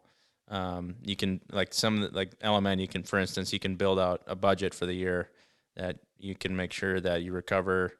[0.48, 4.22] um, you can like some like LMN you can for instance you can build out
[4.26, 5.30] a budget for the year
[5.76, 7.92] that you can make sure that you recover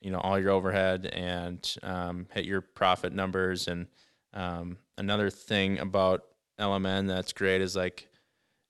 [0.00, 3.68] you know all your overhead and um, hit your profit numbers.
[3.68, 3.86] And
[4.34, 6.22] um, another thing about
[6.60, 8.08] LMN that's great is like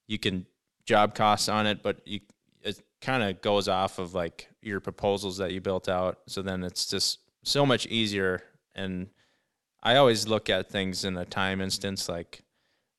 [0.06, 0.46] you can
[0.87, 2.20] job costs on it, but you
[3.00, 6.18] kind of goes off of like your proposals that you built out.
[6.26, 8.42] So then it's just so much easier.
[8.74, 9.08] And
[9.82, 12.42] I always look at things in a time instance, like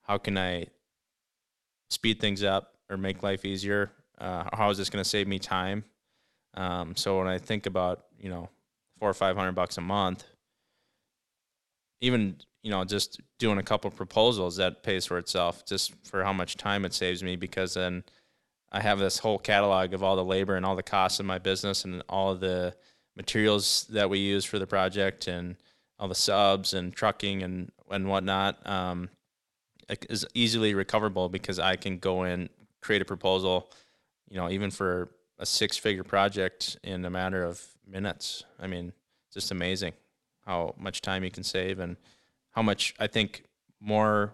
[0.04, 0.68] how can I
[1.90, 3.92] speed things up or make life easier?
[4.18, 5.84] Uh, how is this going to save me time?
[6.56, 8.50] Um, so when I think about you know
[9.00, 10.26] four or five hundred bucks a month,
[12.02, 16.34] even you know, just doing a couple proposals that pays for itself just for how
[16.34, 18.04] much time it saves me because then
[18.72, 21.40] I have this whole catalog of all the labor and all the costs of my
[21.40, 22.76] business and all the
[23.16, 25.56] materials that we use for the project and
[25.98, 29.10] all the subs and trucking and and whatnot um,
[30.10, 32.50] is easily recoverable because I can go in
[32.82, 33.72] create a proposal,
[34.30, 38.44] you know, even for a six figure project in a matter of minutes.
[38.60, 38.94] I mean,
[39.34, 39.94] just amazing
[40.46, 41.98] how much time you can save and
[42.52, 43.44] how much I think
[43.80, 44.34] more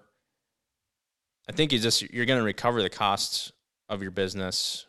[1.48, 3.52] I think you just you're going to recover the costs
[3.90, 4.86] of your business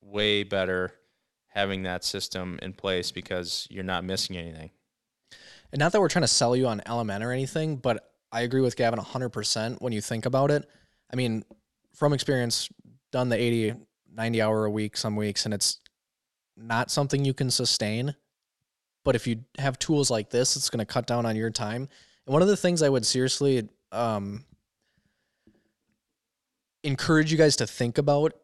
[0.00, 0.92] way better
[1.48, 4.70] having that system in place because you're not missing anything.
[5.72, 8.60] And not that we're trying to sell you on LMN or anything, but I agree
[8.60, 10.68] with Gavin 100% when you think about it.
[11.12, 11.44] I mean,
[11.94, 12.68] from experience,
[13.12, 13.74] done the 80,
[14.12, 15.80] 90 hour a week some weeks, and it's
[16.56, 18.14] not something you can sustain.
[19.04, 21.88] But if you have tools like this, it's going to cut down on your time.
[22.26, 24.44] And one of the things I would seriously um,
[26.84, 28.34] encourage you guys to think about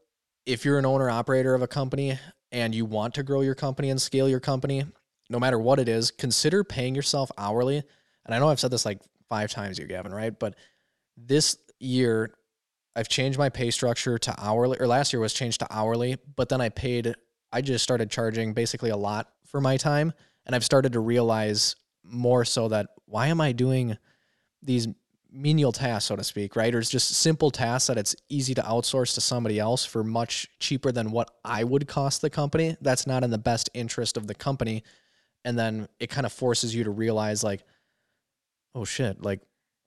[0.47, 2.19] if you're an owner operator of a company
[2.51, 4.85] and you want to grow your company and scale your company,
[5.29, 7.77] no matter what it is, consider paying yourself hourly.
[8.25, 10.37] And I know I've said this like five times here, Gavin, right?
[10.37, 10.57] But
[11.17, 12.35] this year,
[12.97, 16.49] I've changed my pay structure to hourly, or last year was changed to hourly, but
[16.49, 17.15] then I paid,
[17.53, 20.13] I just started charging basically a lot for my time.
[20.47, 23.97] And I've started to realize more so that why am I doing
[24.63, 24.89] these
[25.33, 26.75] menial tasks, so to speak, right?
[26.75, 30.49] Or it's just simple tasks that it's easy to outsource to somebody else for much
[30.59, 32.77] cheaper than what I would cost the company.
[32.81, 34.83] That's not in the best interest of the company.
[35.45, 37.63] And then it kind of forces you to realize, like,
[38.75, 39.41] oh shit, like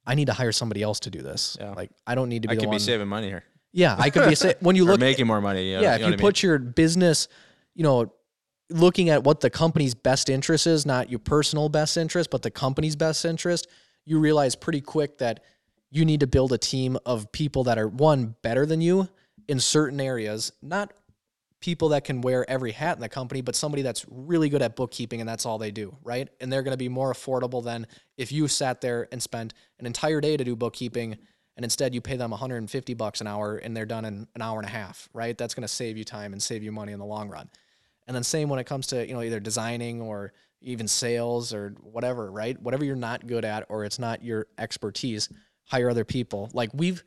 [0.06, 1.58] I need to hire somebody else to do this.
[1.60, 1.71] Yeah.
[1.71, 2.75] Like I don't need to be I could one.
[2.75, 3.43] be saving money here.
[3.71, 5.71] Yeah, I could be sa- when you look making more money.
[5.71, 7.27] You know, yeah, you if you put your business,
[7.73, 8.13] you know,
[8.69, 12.51] looking at what the company's best interest is, not your personal best interest, but the
[12.51, 13.67] company's best interest,
[14.06, 15.44] you realize pretty quick that
[15.92, 19.08] you need to build a team of people that are one better than you
[19.48, 20.92] in certain areas, not
[21.60, 24.76] people that can wear every hat in the company, but somebody that's really good at
[24.76, 26.28] bookkeeping and that's all they do, right?
[26.42, 27.88] And they're going to be more affordable than
[28.18, 31.18] if you sat there and spent an entire day to do bookkeeping
[31.56, 34.60] and instead you pay them 150 bucks an hour and they're done in an hour
[34.60, 35.38] and a half, right?
[35.38, 37.50] That's going to save you time and save you money in the long run.
[38.08, 41.76] And then same when it comes to, you know, either designing or even sales or
[41.82, 42.60] whatever, right?
[42.62, 45.30] Whatever you're not good at or it's not your expertise,
[45.65, 46.49] hire other people.
[46.54, 47.04] Like we've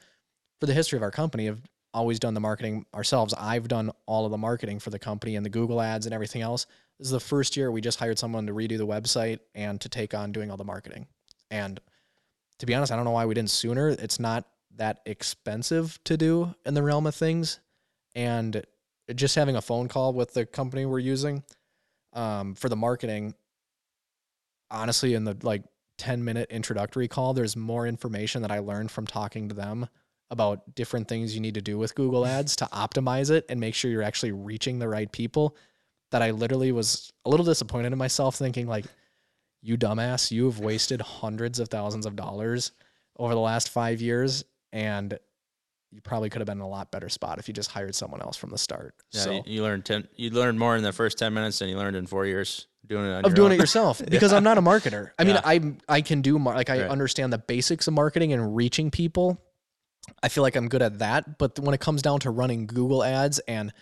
[0.60, 1.60] for the history of our company have
[1.92, 3.34] always done the marketing ourselves.
[3.38, 6.42] I've done all of the marketing for the company and the Google ads and everything
[6.42, 6.66] else.
[6.98, 9.88] This is the first year we just hired someone to redo the website and to
[9.88, 11.06] take on doing all the marketing.
[11.50, 11.80] And
[12.58, 13.88] to be honest, I don't know why we didn't sooner.
[13.88, 17.60] It's not that expensive to do in the realm of things.
[18.14, 18.64] And
[19.14, 21.44] just having a phone call with the company we're using
[22.12, 23.34] um, for the marketing,
[24.70, 25.62] honestly, in the like
[25.98, 29.88] 10 minute introductory call, there's more information that I learned from talking to them
[30.30, 33.74] about different things you need to do with Google Ads to optimize it and make
[33.74, 35.56] sure you're actually reaching the right people
[36.12, 38.86] that I literally was a little disappointed in myself thinking like
[39.62, 42.72] you dumbass, you have wasted hundreds of thousands of dollars
[43.18, 45.18] over the last 5 years and
[45.90, 48.20] you probably could have been in a lot better spot if you just hired someone
[48.20, 48.94] else from the start.
[49.12, 50.06] Yeah, so you, you learn ten.
[50.16, 53.06] You learned more in the first ten minutes than you learned in four years doing
[53.06, 53.12] it.
[53.14, 53.58] On of doing own.
[53.58, 55.10] it yourself because I'm not a marketer.
[55.18, 56.90] I mean, I I can do mar- like I Right.
[56.90, 59.40] understand the basics of marketing and reaching people.
[60.22, 63.02] I feel like I'm good at that, but when it comes down to running Google
[63.02, 63.72] ads and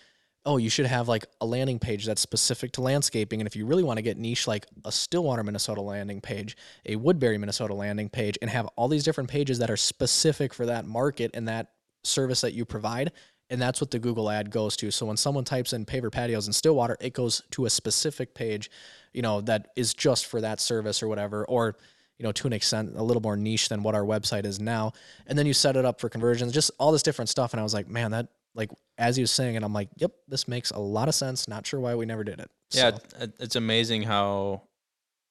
[0.47, 3.65] oh, you should have like a landing page that's specific to landscaping and if you
[3.65, 8.09] really want to get niche like a Stillwater Minnesota landing page, a Woodbury Minnesota landing
[8.09, 11.71] page and have all these different pages that are specific for that market and that
[12.03, 13.11] service that you provide,
[13.49, 14.91] and that's what the Google ad goes to.
[14.91, 18.71] So when someone types in paver patios in Stillwater, it goes to a specific page,
[19.13, 21.77] you know, that is just for that service or whatever, or
[22.17, 24.93] you know, to an extent, a little more niche than what our website is now.
[25.27, 27.53] And then you set it up for conversions, just all this different stuff.
[27.53, 30.11] And I was like, man, that like as he was saying it, I'm like, yep,
[30.27, 31.47] this makes a lot of sense.
[31.47, 32.49] Not sure why we never did it.
[32.71, 34.61] Yeah, So, it's amazing how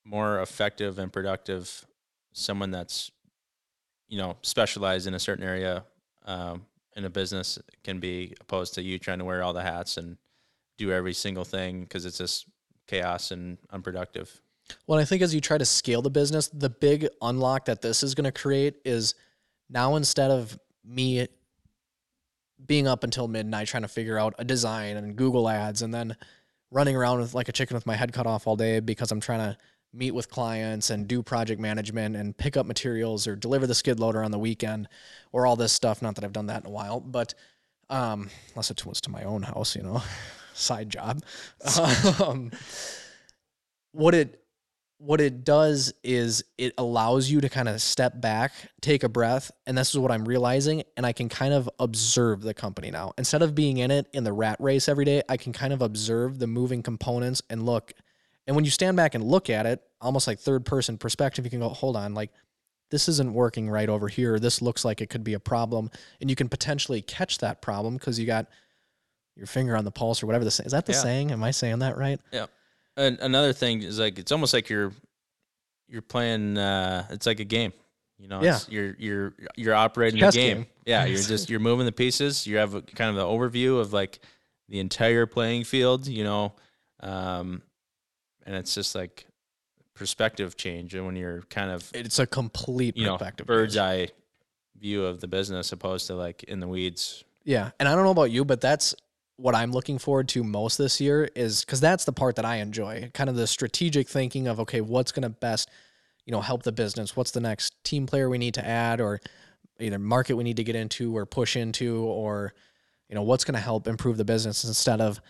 [0.04, 1.86] more effective and productive
[2.32, 3.10] someone that's
[4.08, 5.84] you know specialized in a certain area
[6.26, 9.96] um, in a business can be, opposed to you trying to wear all the hats
[9.96, 10.16] and
[10.78, 12.46] do every single thing because it's just
[12.86, 14.40] chaos and unproductive.
[14.86, 18.02] Well, I think as you try to scale the business, the big unlock that this
[18.02, 19.14] is going to create is
[19.68, 21.26] now instead of me
[22.66, 26.16] being up until midnight trying to figure out a design and Google ads and then
[26.70, 29.20] running around with like a chicken with my head cut off all day because I'm
[29.20, 29.58] trying to
[29.94, 34.00] meet with clients and do project management and pick up materials or deliver the skid
[34.00, 34.88] loader on the weekend
[35.32, 36.02] or all this stuff.
[36.02, 37.34] Not that I've done that in a while, but
[37.90, 40.02] um, unless it was to my own house, you know,
[40.54, 41.22] side job.
[42.24, 42.50] um,
[43.92, 44.40] what it
[44.98, 49.50] what it does is it allows you to kind of step back, take a breath,
[49.66, 50.82] and this is what I'm realizing.
[50.96, 53.12] And I can kind of observe the company now.
[53.18, 55.82] Instead of being in it in the rat race every day, I can kind of
[55.82, 57.92] observe the moving components and look.
[58.46, 61.50] And when you stand back and look at it, almost like third person perspective, you
[61.50, 62.30] can go, hold on, like
[62.90, 64.38] this isn't working right over here.
[64.38, 65.90] This looks like it could be a problem.
[66.20, 68.46] And you can potentially catch that problem because you got
[69.34, 70.66] your finger on the pulse or whatever the saying.
[70.66, 71.02] Is that the Yeah.
[71.02, 71.32] saying?
[71.32, 72.20] Am I saying that right?
[72.32, 72.46] Yeah.
[72.96, 74.92] And another thing is like it's almost like you're
[75.88, 76.56] you're playing.
[76.56, 77.72] Uh, it's like a game.
[78.18, 80.58] You know, it's, you're you're you're operating the game.
[80.58, 80.66] game.
[80.86, 82.46] Yeah, you're just you're moving the pieces.
[82.46, 84.20] You have a, kind of the overview of like
[84.68, 86.06] the entire playing field.
[86.06, 86.52] You know,
[87.00, 87.62] um,
[88.44, 89.26] and it's just like
[89.94, 94.08] perspective change and when you're kind of It's a complete you know bird's eye
[94.78, 97.24] view of the business opposed to like in the weeds.
[97.44, 98.94] Yeah, and I don't know about you, but that's
[99.36, 102.56] what I'm looking forward to most this year is because that's the part that I
[102.56, 103.10] enjoy.
[103.14, 105.70] Kind of the strategic thinking of okay, what's going to best,
[106.24, 107.16] you know, help the business.
[107.16, 109.20] What's the next team player we need to add, or
[109.80, 112.54] either market we need to get into or push into, or
[113.08, 115.20] you know, what's going to help improve the business instead of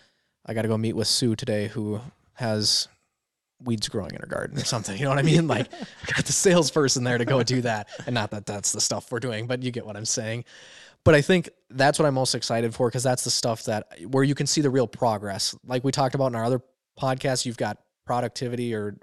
[0.46, 2.00] I got to go meet with Sue today who
[2.35, 2.88] has
[3.64, 4.96] weeds growing in her garden or something.
[4.96, 5.46] You know what I mean?
[5.46, 5.70] Like
[6.07, 9.20] got the salesperson there to go do that, and not that that's the stuff we're
[9.20, 10.44] doing, but you get what I'm saying.
[11.05, 14.24] But I think that's what I'm most excited for because that's the stuff that where
[14.24, 15.55] you can see the real progress.
[15.66, 16.62] Like we talked about in our other
[16.98, 18.96] podcasts, you've got productivity or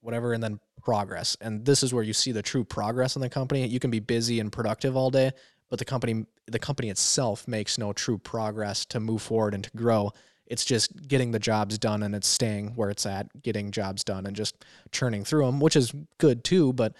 [0.00, 1.36] whatever, and then progress.
[1.40, 3.66] And this is where you see the true progress in the company.
[3.66, 5.32] You can be busy and productive all day,
[5.68, 9.70] but the company the company itself makes no true progress to move forward and to
[9.76, 10.12] grow.
[10.50, 14.26] It's just getting the jobs done and it's staying where it's at, getting jobs done
[14.26, 16.72] and just churning through them, which is good too.
[16.74, 16.92] But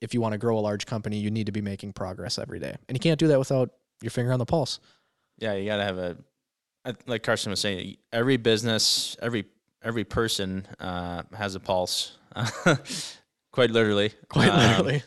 [0.00, 2.60] if you want to grow a large company, you need to be making progress every
[2.60, 2.76] day.
[2.88, 3.70] And you can't do that without
[4.02, 4.78] your finger on the pulse.
[5.38, 6.16] Yeah, you got to have a,
[7.06, 7.96] like Carson was saying.
[8.12, 9.46] Every business, every
[9.82, 12.18] every person uh, has a pulse,
[13.52, 14.12] quite literally.
[14.28, 15.02] Quite Um, literally.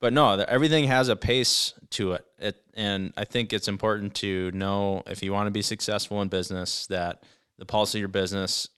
[0.00, 2.24] but no, everything has a pace to it.
[2.38, 6.28] It, and I think it's important to know if you want to be successful in
[6.28, 7.22] business that
[7.58, 8.68] the pulse of your business.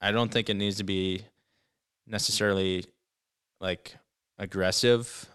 [0.00, 1.24] I don't think it needs to be
[2.06, 2.84] necessarily
[3.60, 3.96] like
[4.38, 5.26] aggressive.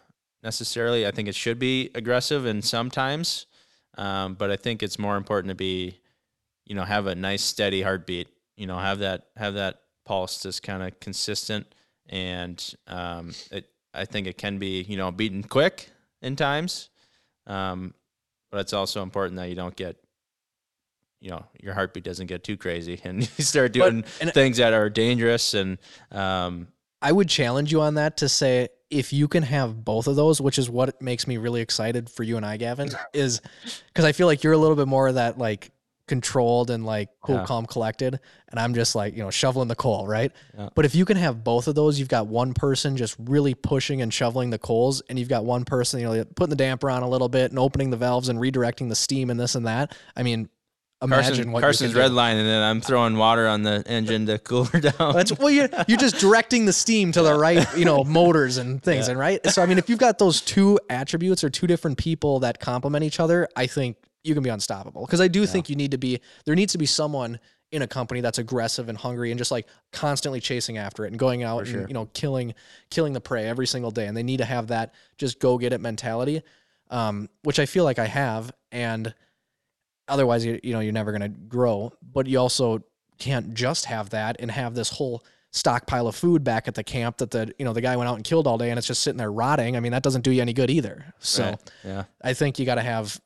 [0.44, 3.48] Necessarily, I think it should be aggressive and sometimes,
[3.98, 6.00] um, but I think it's more important to be,
[6.66, 8.28] you know, have a nice steady heartbeat.
[8.56, 11.66] You know, have that have that pulse just kind of consistent,
[12.08, 15.90] and um, it I think it can be, you know, beaten quick
[16.22, 16.90] in times.
[17.48, 17.94] Um,
[18.52, 19.98] but it's also important that you don't get,
[21.26, 24.58] you know, your heartbeat doesn't get too crazy and you start But- doing and- things
[24.58, 25.56] that are dangerous.
[25.56, 25.80] And
[26.12, 26.68] um,
[27.02, 30.40] I would challenge you on that to say if you can have both of those,
[30.40, 33.42] which is what makes me really excited for you and I, Gavin, is
[33.88, 35.72] because I feel like you're a little bit more of that like
[36.08, 37.46] controlled and like cool, Yeah.
[37.46, 40.32] calm, collected, and I'm just like you know shoveling the coal, right?
[40.56, 40.70] Yeah.
[40.76, 44.04] But if you can have both of those, you've got one person just really pushing
[44.04, 47.02] and shoveling the coals, and you've got one person you know putting the damper on
[47.02, 49.98] a little bit and opening the valves and redirecting the steam and this and that.
[50.16, 50.48] I mean,
[51.06, 52.00] imagine Carson, what Carson's do.
[52.00, 55.14] redlining and I'm throwing water on the engine to cool her down.
[55.14, 58.84] That's well, you you're just directing the steam to the right, you know, motors and
[58.84, 59.12] things, Yeah.
[59.12, 59.46] and right.
[59.50, 63.04] So I mean, if you've got those two attributes or two different people that complement
[63.04, 65.06] each other, I think you can be unstoppable.
[65.06, 67.40] Because I do think you need to be there needs to be someone
[67.72, 71.20] in a company that's aggressive and hungry and just like constantly chasing after it and
[71.20, 71.88] going out and sure.
[71.88, 72.54] you know killing
[72.90, 74.06] killing the prey every single day.
[74.08, 76.42] And they need to have that just go get it mentality,
[76.90, 78.52] um, which I feel like I have.
[78.72, 79.14] And
[80.08, 81.92] otherwise, you you know, you're never gonna grow.
[82.14, 82.84] But you also
[83.18, 87.18] can't just have that and have this whole stockpile of food back at the camp
[87.18, 89.02] that the you know the guy went out and killed all day and it's just
[89.02, 89.78] sitting there rotting.
[89.78, 91.14] I mean that doesn't do you any good either.
[91.20, 91.72] So Right.
[91.86, 92.04] yeah.
[92.22, 93.20] I think you got to have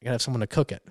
[0.00, 0.82] you got to have someone to cook it.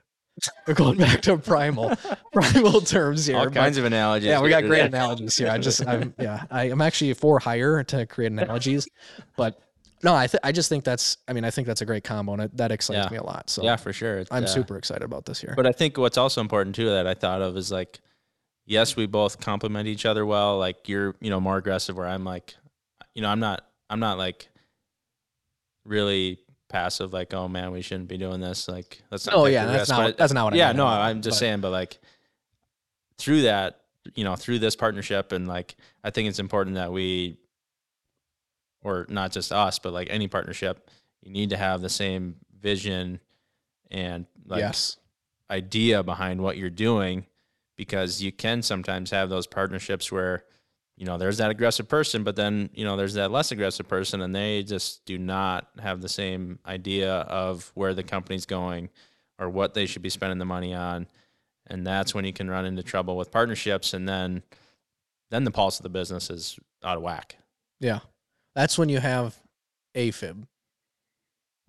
[0.66, 1.94] We're going back to primal
[2.32, 3.38] primal terms here.
[3.38, 4.28] All but- kinds of analogies.
[4.28, 5.50] yeah, we got great analogies here.
[5.50, 8.88] I just I'm yeah I, I'm actually for hire to create analogies,
[9.36, 9.60] but
[10.04, 12.34] no I th- I just think that's I mean I think that's a great combo
[12.34, 13.10] and it, that excites Yeah.
[13.12, 13.50] me a lot.
[13.50, 14.24] So Yeah, for sure.
[14.32, 15.54] I'm uh, super excited about this year.
[15.56, 18.00] But I think what's also important too that I thought of is like,
[18.66, 20.58] yes, we both complement each other well.
[20.60, 22.56] Like you're, you know, more aggressive where I'm like,
[23.16, 24.50] you know, I'm not, I'm not like
[25.86, 27.14] really passive.
[27.14, 28.68] Like, oh man, we shouldn't be doing this.
[28.68, 29.36] Like, let's not.
[29.36, 31.62] Oh, yeah, that's not- But- that's not what I Yeah, no, I'm just but- saying.
[31.62, 32.00] But like,
[33.18, 33.82] through that,
[34.16, 37.38] you know, through this partnership, and like, I think it's important that we,
[38.88, 40.90] or not just us, but like any partnership,
[41.22, 43.20] you need to have the same vision
[43.92, 44.98] and like yes.
[45.52, 47.26] idea behind what you're doing
[47.76, 50.44] because you can sometimes have those partnerships where
[50.96, 54.22] you know there's that aggressive person but then you know there's that less aggressive person
[54.22, 58.90] and they just do not have the same idea of where the company's going
[59.40, 61.08] or what they should be spending the money on
[61.68, 64.42] and that's when you can run into trouble with partnerships and then
[65.30, 67.38] then the pulse of the business is out of whack
[67.80, 68.00] Yeah.
[68.58, 69.36] That's when you have
[69.96, 70.48] AFib.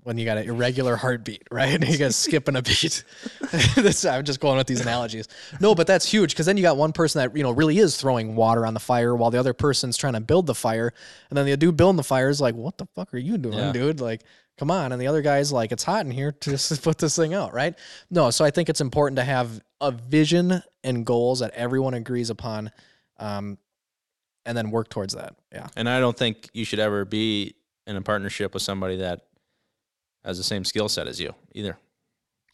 [0.04, 1.78] When you got an irregular heartbeat, right?
[1.86, 3.04] You got skipping a beat.
[3.74, 5.28] This- I'm just going with these analogies.
[5.60, 7.96] No, but that's huge because then you got one person that you know really is
[8.00, 10.94] throwing water on the fire while the other person's trying to build the fire,
[11.28, 13.58] and then the dude building the fire is like, "What the fuck are you doing,
[13.58, 13.72] Yeah.
[13.72, 14.00] dude?
[14.00, 14.22] Like,
[14.56, 17.34] come on!" And the other guy's like, "It's hot in here just put this thing
[17.34, 17.74] out, right?"
[18.10, 22.30] No, so I think it's important to have a vision and goals that everyone agrees
[22.30, 22.70] upon,
[23.18, 23.58] um,
[24.48, 25.36] and then work towards that.
[25.52, 25.68] Yeah.
[25.76, 27.54] and i don't think you should ever be
[27.86, 29.26] in a partnership with somebody that
[30.24, 31.76] has the same skill set as you either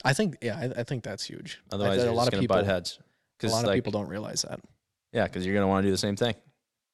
[0.04, 1.60] I think yeah, I, I think that's huge.
[1.72, 2.98] Otherwise, you're a lot of people, butt heads.
[3.38, 4.60] Because a lot of like, people don't realize that.
[5.12, 6.34] yeah, because you're gonna want to do the same thing.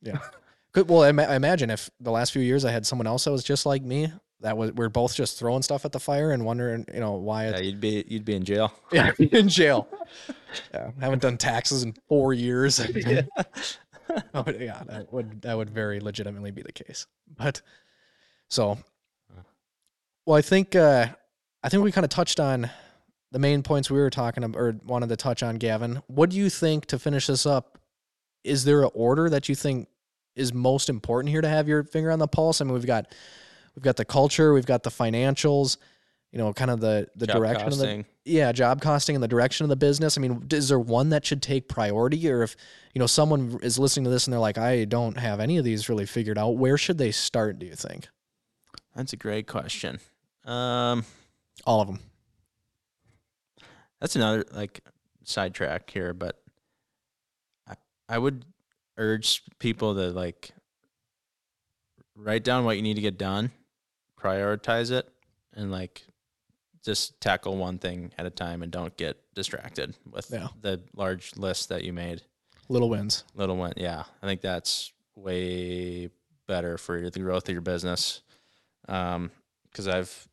[0.00, 0.18] Yeah,
[0.72, 0.88] Good.
[0.88, 3.32] Well, I, ma- I imagine if the last few years I had someone else that
[3.32, 6.44] was just like me, that was we're both just throwing stuff at the fire and
[6.44, 8.72] wondering, you know, why Yeah, you'd be you'd be in jail.
[8.92, 9.88] yeah, in jail.
[10.74, 12.80] Yeah, haven't done taxes in four years.
[14.34, 17.06] oh, yeah, that would that would very legitimately be the case.
[17.36, 17.62] But
[18.48, 18.78] so,
[20.26, 21.06] well, I think uh,
[21.62, 22.70] I think we kind of touched on
[23.32, 25.56] the main points we were talking about or wanted to touch on.
[25.56, 27.78] Gavin, what do you think to finish this up?
[28.42, 29.88] Is there an order that you think
[30.34, 32.60] is most important here to have your finger on the pulse?
[32.60, 33.12] I mean, we've got
[33.76, 35.76] we've got the culture, we've got the financials,
[36.32, 39.28] you know, kind of the the Job direction of the yeah job costing and the
[39.28, 40.16] direction of the business.
[40.16, 42.30] I mean is there one that should take priority?
[42.30, 42.56] Or if
[42.94, 45.64] you know someone is listening to this and they're like i don't have any of
[45.64, 48.08] these really figured out where should they start do you think?
[48.94, 50.00] That's a great question.
[50.44, 51.04] Um,
[51.64, 52.00] all of them
[54.00, 54.80] that's another like
[55.24, 56.40] sidetrack here, but
[57.68, 57.74] I
[58.08, 58.44] I would
[58.96, 60.50] urge people to like
[62.16, 63.52] write down what you need to get done,
[64.18, 65.08] prioritize it,
[65.54, 66.02] and like
[66.90, 70.48] just tackle one thing at a time and don't get distracted with Yeah.
[70.60, 72.22] the large list that you made.
[72.68, 74.02] little wins Little one, yeah.
[74.22, 76.08] I think that's way
[76.48, 78.22] better for the growth of your business.
[78.88, 79.30] Um,
[79.70, 80.26] because I've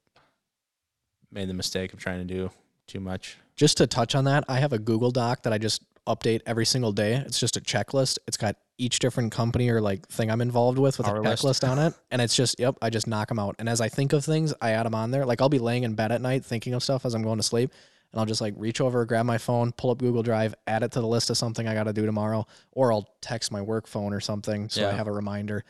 [1.31, 2.49] made the mistake of trying to do
[2.87, 3.37] too much.
[3.55, 6.65] just to touch on that i have a google doc that i just update every
[6.65, 10.41] single day it's just a checklist it's got each different company or like thing i'm
[10.41, 11.43] involved with with Power a list.
[11.43, 13.55] checklist on it and it's just yep i just knock them out.
[13.59, 15.25] And as i think of things i add them on there.
[15.25, 17.43] Like i'll be laying in bed at night thinking of stuff as i'm going to
[17.43, 17.71] sleep
[18.11, 20.91] and i'll just like reach over grab my phone pull up google drive add it
[20.91, 23.87] to the list of something i got to do tomorrow or i'll text my work
[23.87, 25.63] phone or something so i have a reminder.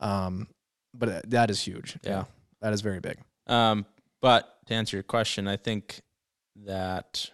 [0.00, 0.48] Um
[0.96, 1.98] but uh, that is huge.
[2.04, 2.24] Yeah.
[2.60, 3.18] that is very big.
[3.48, 3.84] Um,
[4.20, 6.00] but to answer your question, I think
[6.64, 7.30] that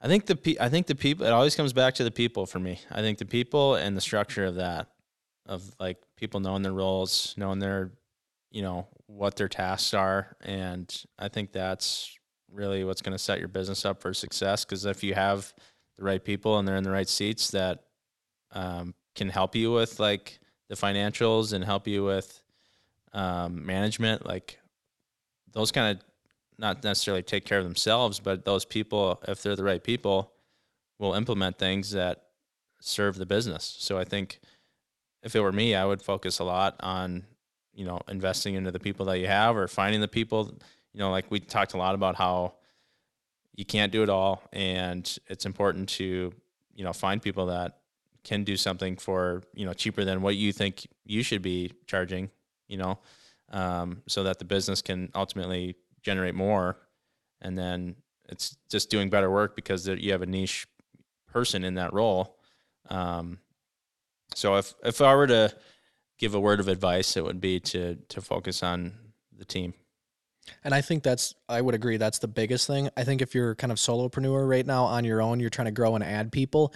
[0.00, 2.46] I think the pe- I think the people it always comes back to the people
[2.46, 2.80] for me.
[2.90, 4.88] I think the people and the structure of that
[5.46, 7.92] of like people knowing their roles, knowing their
[8.50, 12.16] you know what their tasks are and I think that's
[12.52, 15.52] really what's going to set your business up for success because if you have
[15.96, 17.84] the right people and they're in the right seats that
[18.52, 20.38] um, can help you with like
[20.68, 22.42] the financials and help you with
[23.12, 24.58] um, management, like
[25.52, 26.04] those kind of
[26.60, 30.32] not necessarily take care of themselves, but those people, if they're the right people,
[30.98, 32.24] will implement things that
[32.80, 33.76] serve the business.
[33.78, 34.40] So I think
[35.22, 37.24] if it were me, I would focus a lot on,
[37.72, 40.54] you know, investing into the people that you have or finding the people,
[40.92, 42.54] you know, like we talked a lot about how
[43.54, 46.32] you can't do it all and it's important to,
[46.74, 47.78] you know, find people that
[48.22, 52.30] can do something for, you know, cheaper than what you think you should be charging,
[52.68, 52.98] you know,
[53.50, 56.76] um, so that the business can ultimately generate more.
[57.40, 57.96] And then
[58.28, 60.66] it's just doing better work because you have a niche
[61.32, 62.36] person in that role.
[62.88, 63.38] Um,
[64.34, 65.54] so if, if I were to
[66.18, 68.94] give a word of advice, it would be to, to focus on
[69.36, 69.74] the team.
[70.64, 72.88] And I think that's I would agree that's the biggest thing.
[72.96, 75.72] I think if you're kind of solopreneur right now on your own, you're trying to
[75.72, 76.74] grow and add people,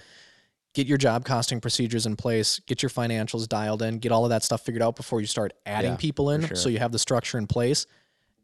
[0.73, 4.29] get your job costing procedures in place, get your financials dialed in, get all of
[4.29, 6.55] that stuff figured out before you start adding Yeah, people in sure.
[6.55, 7.85] so you have the structure in place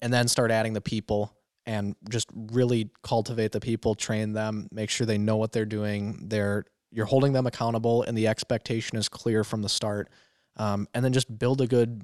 [0.02, 1.34] and then start adding the people
[1.66, 6.28] and just really cultivate the people, train them, make sure they know what they're doing.
[6.28, 10.10] They're you're holding them accountable and the expectation is clear from the start.
[10.58, 12.02] Um, and then just build a good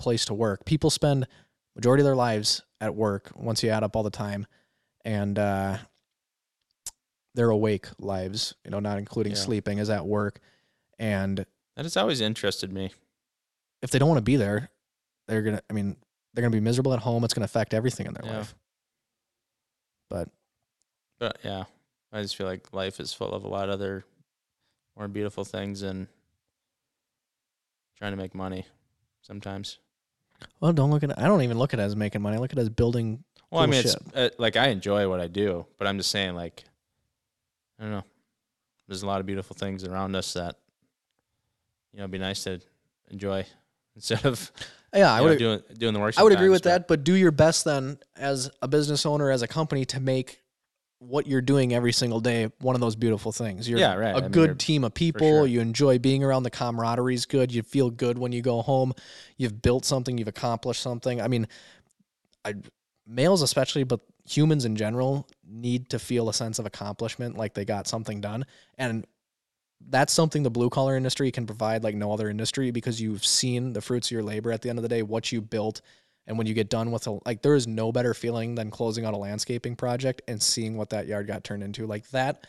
[0.00, 0.64] place to work.
[0.64, 1.26] People spend
[1.76, 4.46] majority of their lives at work once you add up all the time
[5.04, 5.78] and uh
[7.34, 9.38] their awake lives you know not including Yeah.
[9.38, 10.40] sleeping is at work
[10.98, 11.44] and
[11.76, 12.92] That has always interested me.
[13.82, 14.70] if they don't want to be there
[15.28, 15.96] they're gonna i mean
[16.36, 18.36] they're gonna be miserable at home it's gonna affect everything in their Yeah.
[18.38, 18.54] life
[20.10, 20.28] but
[21.18, 21.64] But yeah,
[22.12, 24.04] I just feel like life is full of a lot of other
[24.96, 26.06] more beautiful things and
[27.96, 28.66] trying to make money
[29.22, 29.78] sometimes.
[30.60, 32.38] well don't look at it i don't even look at it as making money i
[32.38, 35.20] look at it as building Well, I Cool mean, it's uh, like I enjoy what
[35.20, 36.64] I do, but I'm just saying, like,
[37.78, 38.04] I don't know.
[38.88, 40.56] There's a lot of beautiful things around us that,
[41.92, 42.60] you know, it'd be nice to
[43.10, 43.46] enjoy
[43.94, 44.50] instead of
[44.96, 46.18] yeah i you know, would doing doing the work.
[46.18, 49.42] I would agree with that, but do your best then as a business owner, as
[49.42, 50.42] a company, to make
[50.98, 53.68] what you're doing every single day one of those beautiful things.
[53.68, 54.14] You're Yeah, right.
[54.16, 55.26] a I good team of people.
[55.28, 55.46] sure.
[55.46, 56.44] You enjoy being around.
[56.44, 57.52] The camaraderie's good.
[57.52, 58.94] You feel good when you go home.
[59.36, 60.16] You've built something.
[60.16, 61.20] You've accomplished something.
[61.20, 61.48] I mean,
[62.44, 62.54] I
[63.06, 67.64] males especially, but humans in general need to feel a sense of accomplishment, like they
[67.64, 68.46] got something done,
[68.78, 69.06] and
[69.88, 73.72] that's something the blue collar industry can provide like no other industry because you've seen
[73.72, 75.80] the fruits of your labor at the end of the day, what you built.
[76.26, 79.04] And when you get done with a, like, there is no better feeling than closing
[79.04, 81.86] out a landscaping project and seeing what that yard got turned into.
[81.86, 82.46] Like that,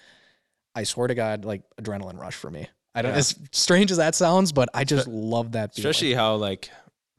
[0.73, 2.67] I swear to God, like adrenaline rush for me.
[2.95, 3.19] I don't Yeah.
[3.19, 5.87] as strange as that sounds, but I just love that feeling.
[5.87, 6.71] Especially how like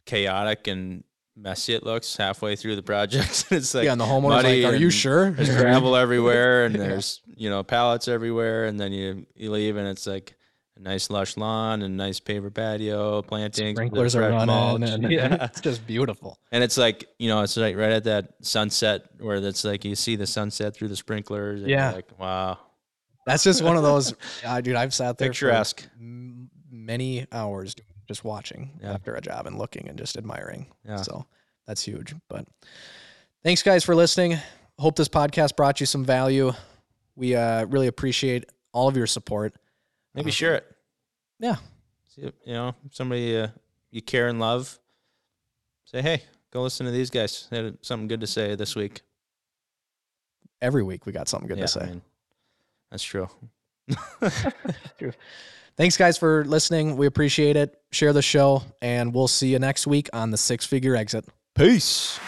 [0.04, 1.04] chaotic and
[1.39, 3.47] messy it looks halfway through the project.
[3.51, 6.82] it's like yeah, and the homeowner's like, "Are you sure?" there's gravel everywhere and Yeah.
[6.82, 10.34] there's you know pallets everywhere and then you you leave and it's like
[10.76, 14.82] a nice lush lawn and nice paver patio the Sprinklers are running, mulch.
[14.91, 16.39] and yeah it's just beautiful.
[16.53, 19.95] and it's like you know it's like right at that sunset where it's like you
[19.95, 21.93] see the sunset through the sprinklers and Yeah.
[21.93, 22.59] like wow
[23.26, 24.14] That's just one of those,
[24.45, 24.74] uh, dude.
[24.76, 25.86] I've sat there picturesque
[26.70, 27.74] many hours
[28.09, 28.94] just watching Yeah.
[28.94, 30.66] after a job and looking and just admiring.
[30.84, 30.96] Yeah.
[31.02, 31.26] So
[31.66, 32.14] that's huge.
[32.28, 32.46] But
[33.44, 34.38] thanks, guys, for listening.
[34.78, 36.52] Hope this podcast brought you some value.
[37.16, 39.54] We uh, really appreciate all of your support.
[40.14, 40.64] maybe Uh, share it
[41.38, 41.56] Yeah.
[42.09, 43.48] See you know somebody uh,
[43.90, 44.78] you care and love
[45.84, 49.02] say hey go listen to these guys they had something good to say this week
[50.61, 51.80] Every week we got something good yeah, to say.
[51.82, 52.02] I mean,
[52.90, 53.28] that's true
[55.79, 56.97] Thanks, guys, for listening.
[56.97, 57.81] We appreciate it.
[57.93, 61.24] Share the show, and we'll see you next week on the Six Figure Exit.
[61.55, 62.18] peace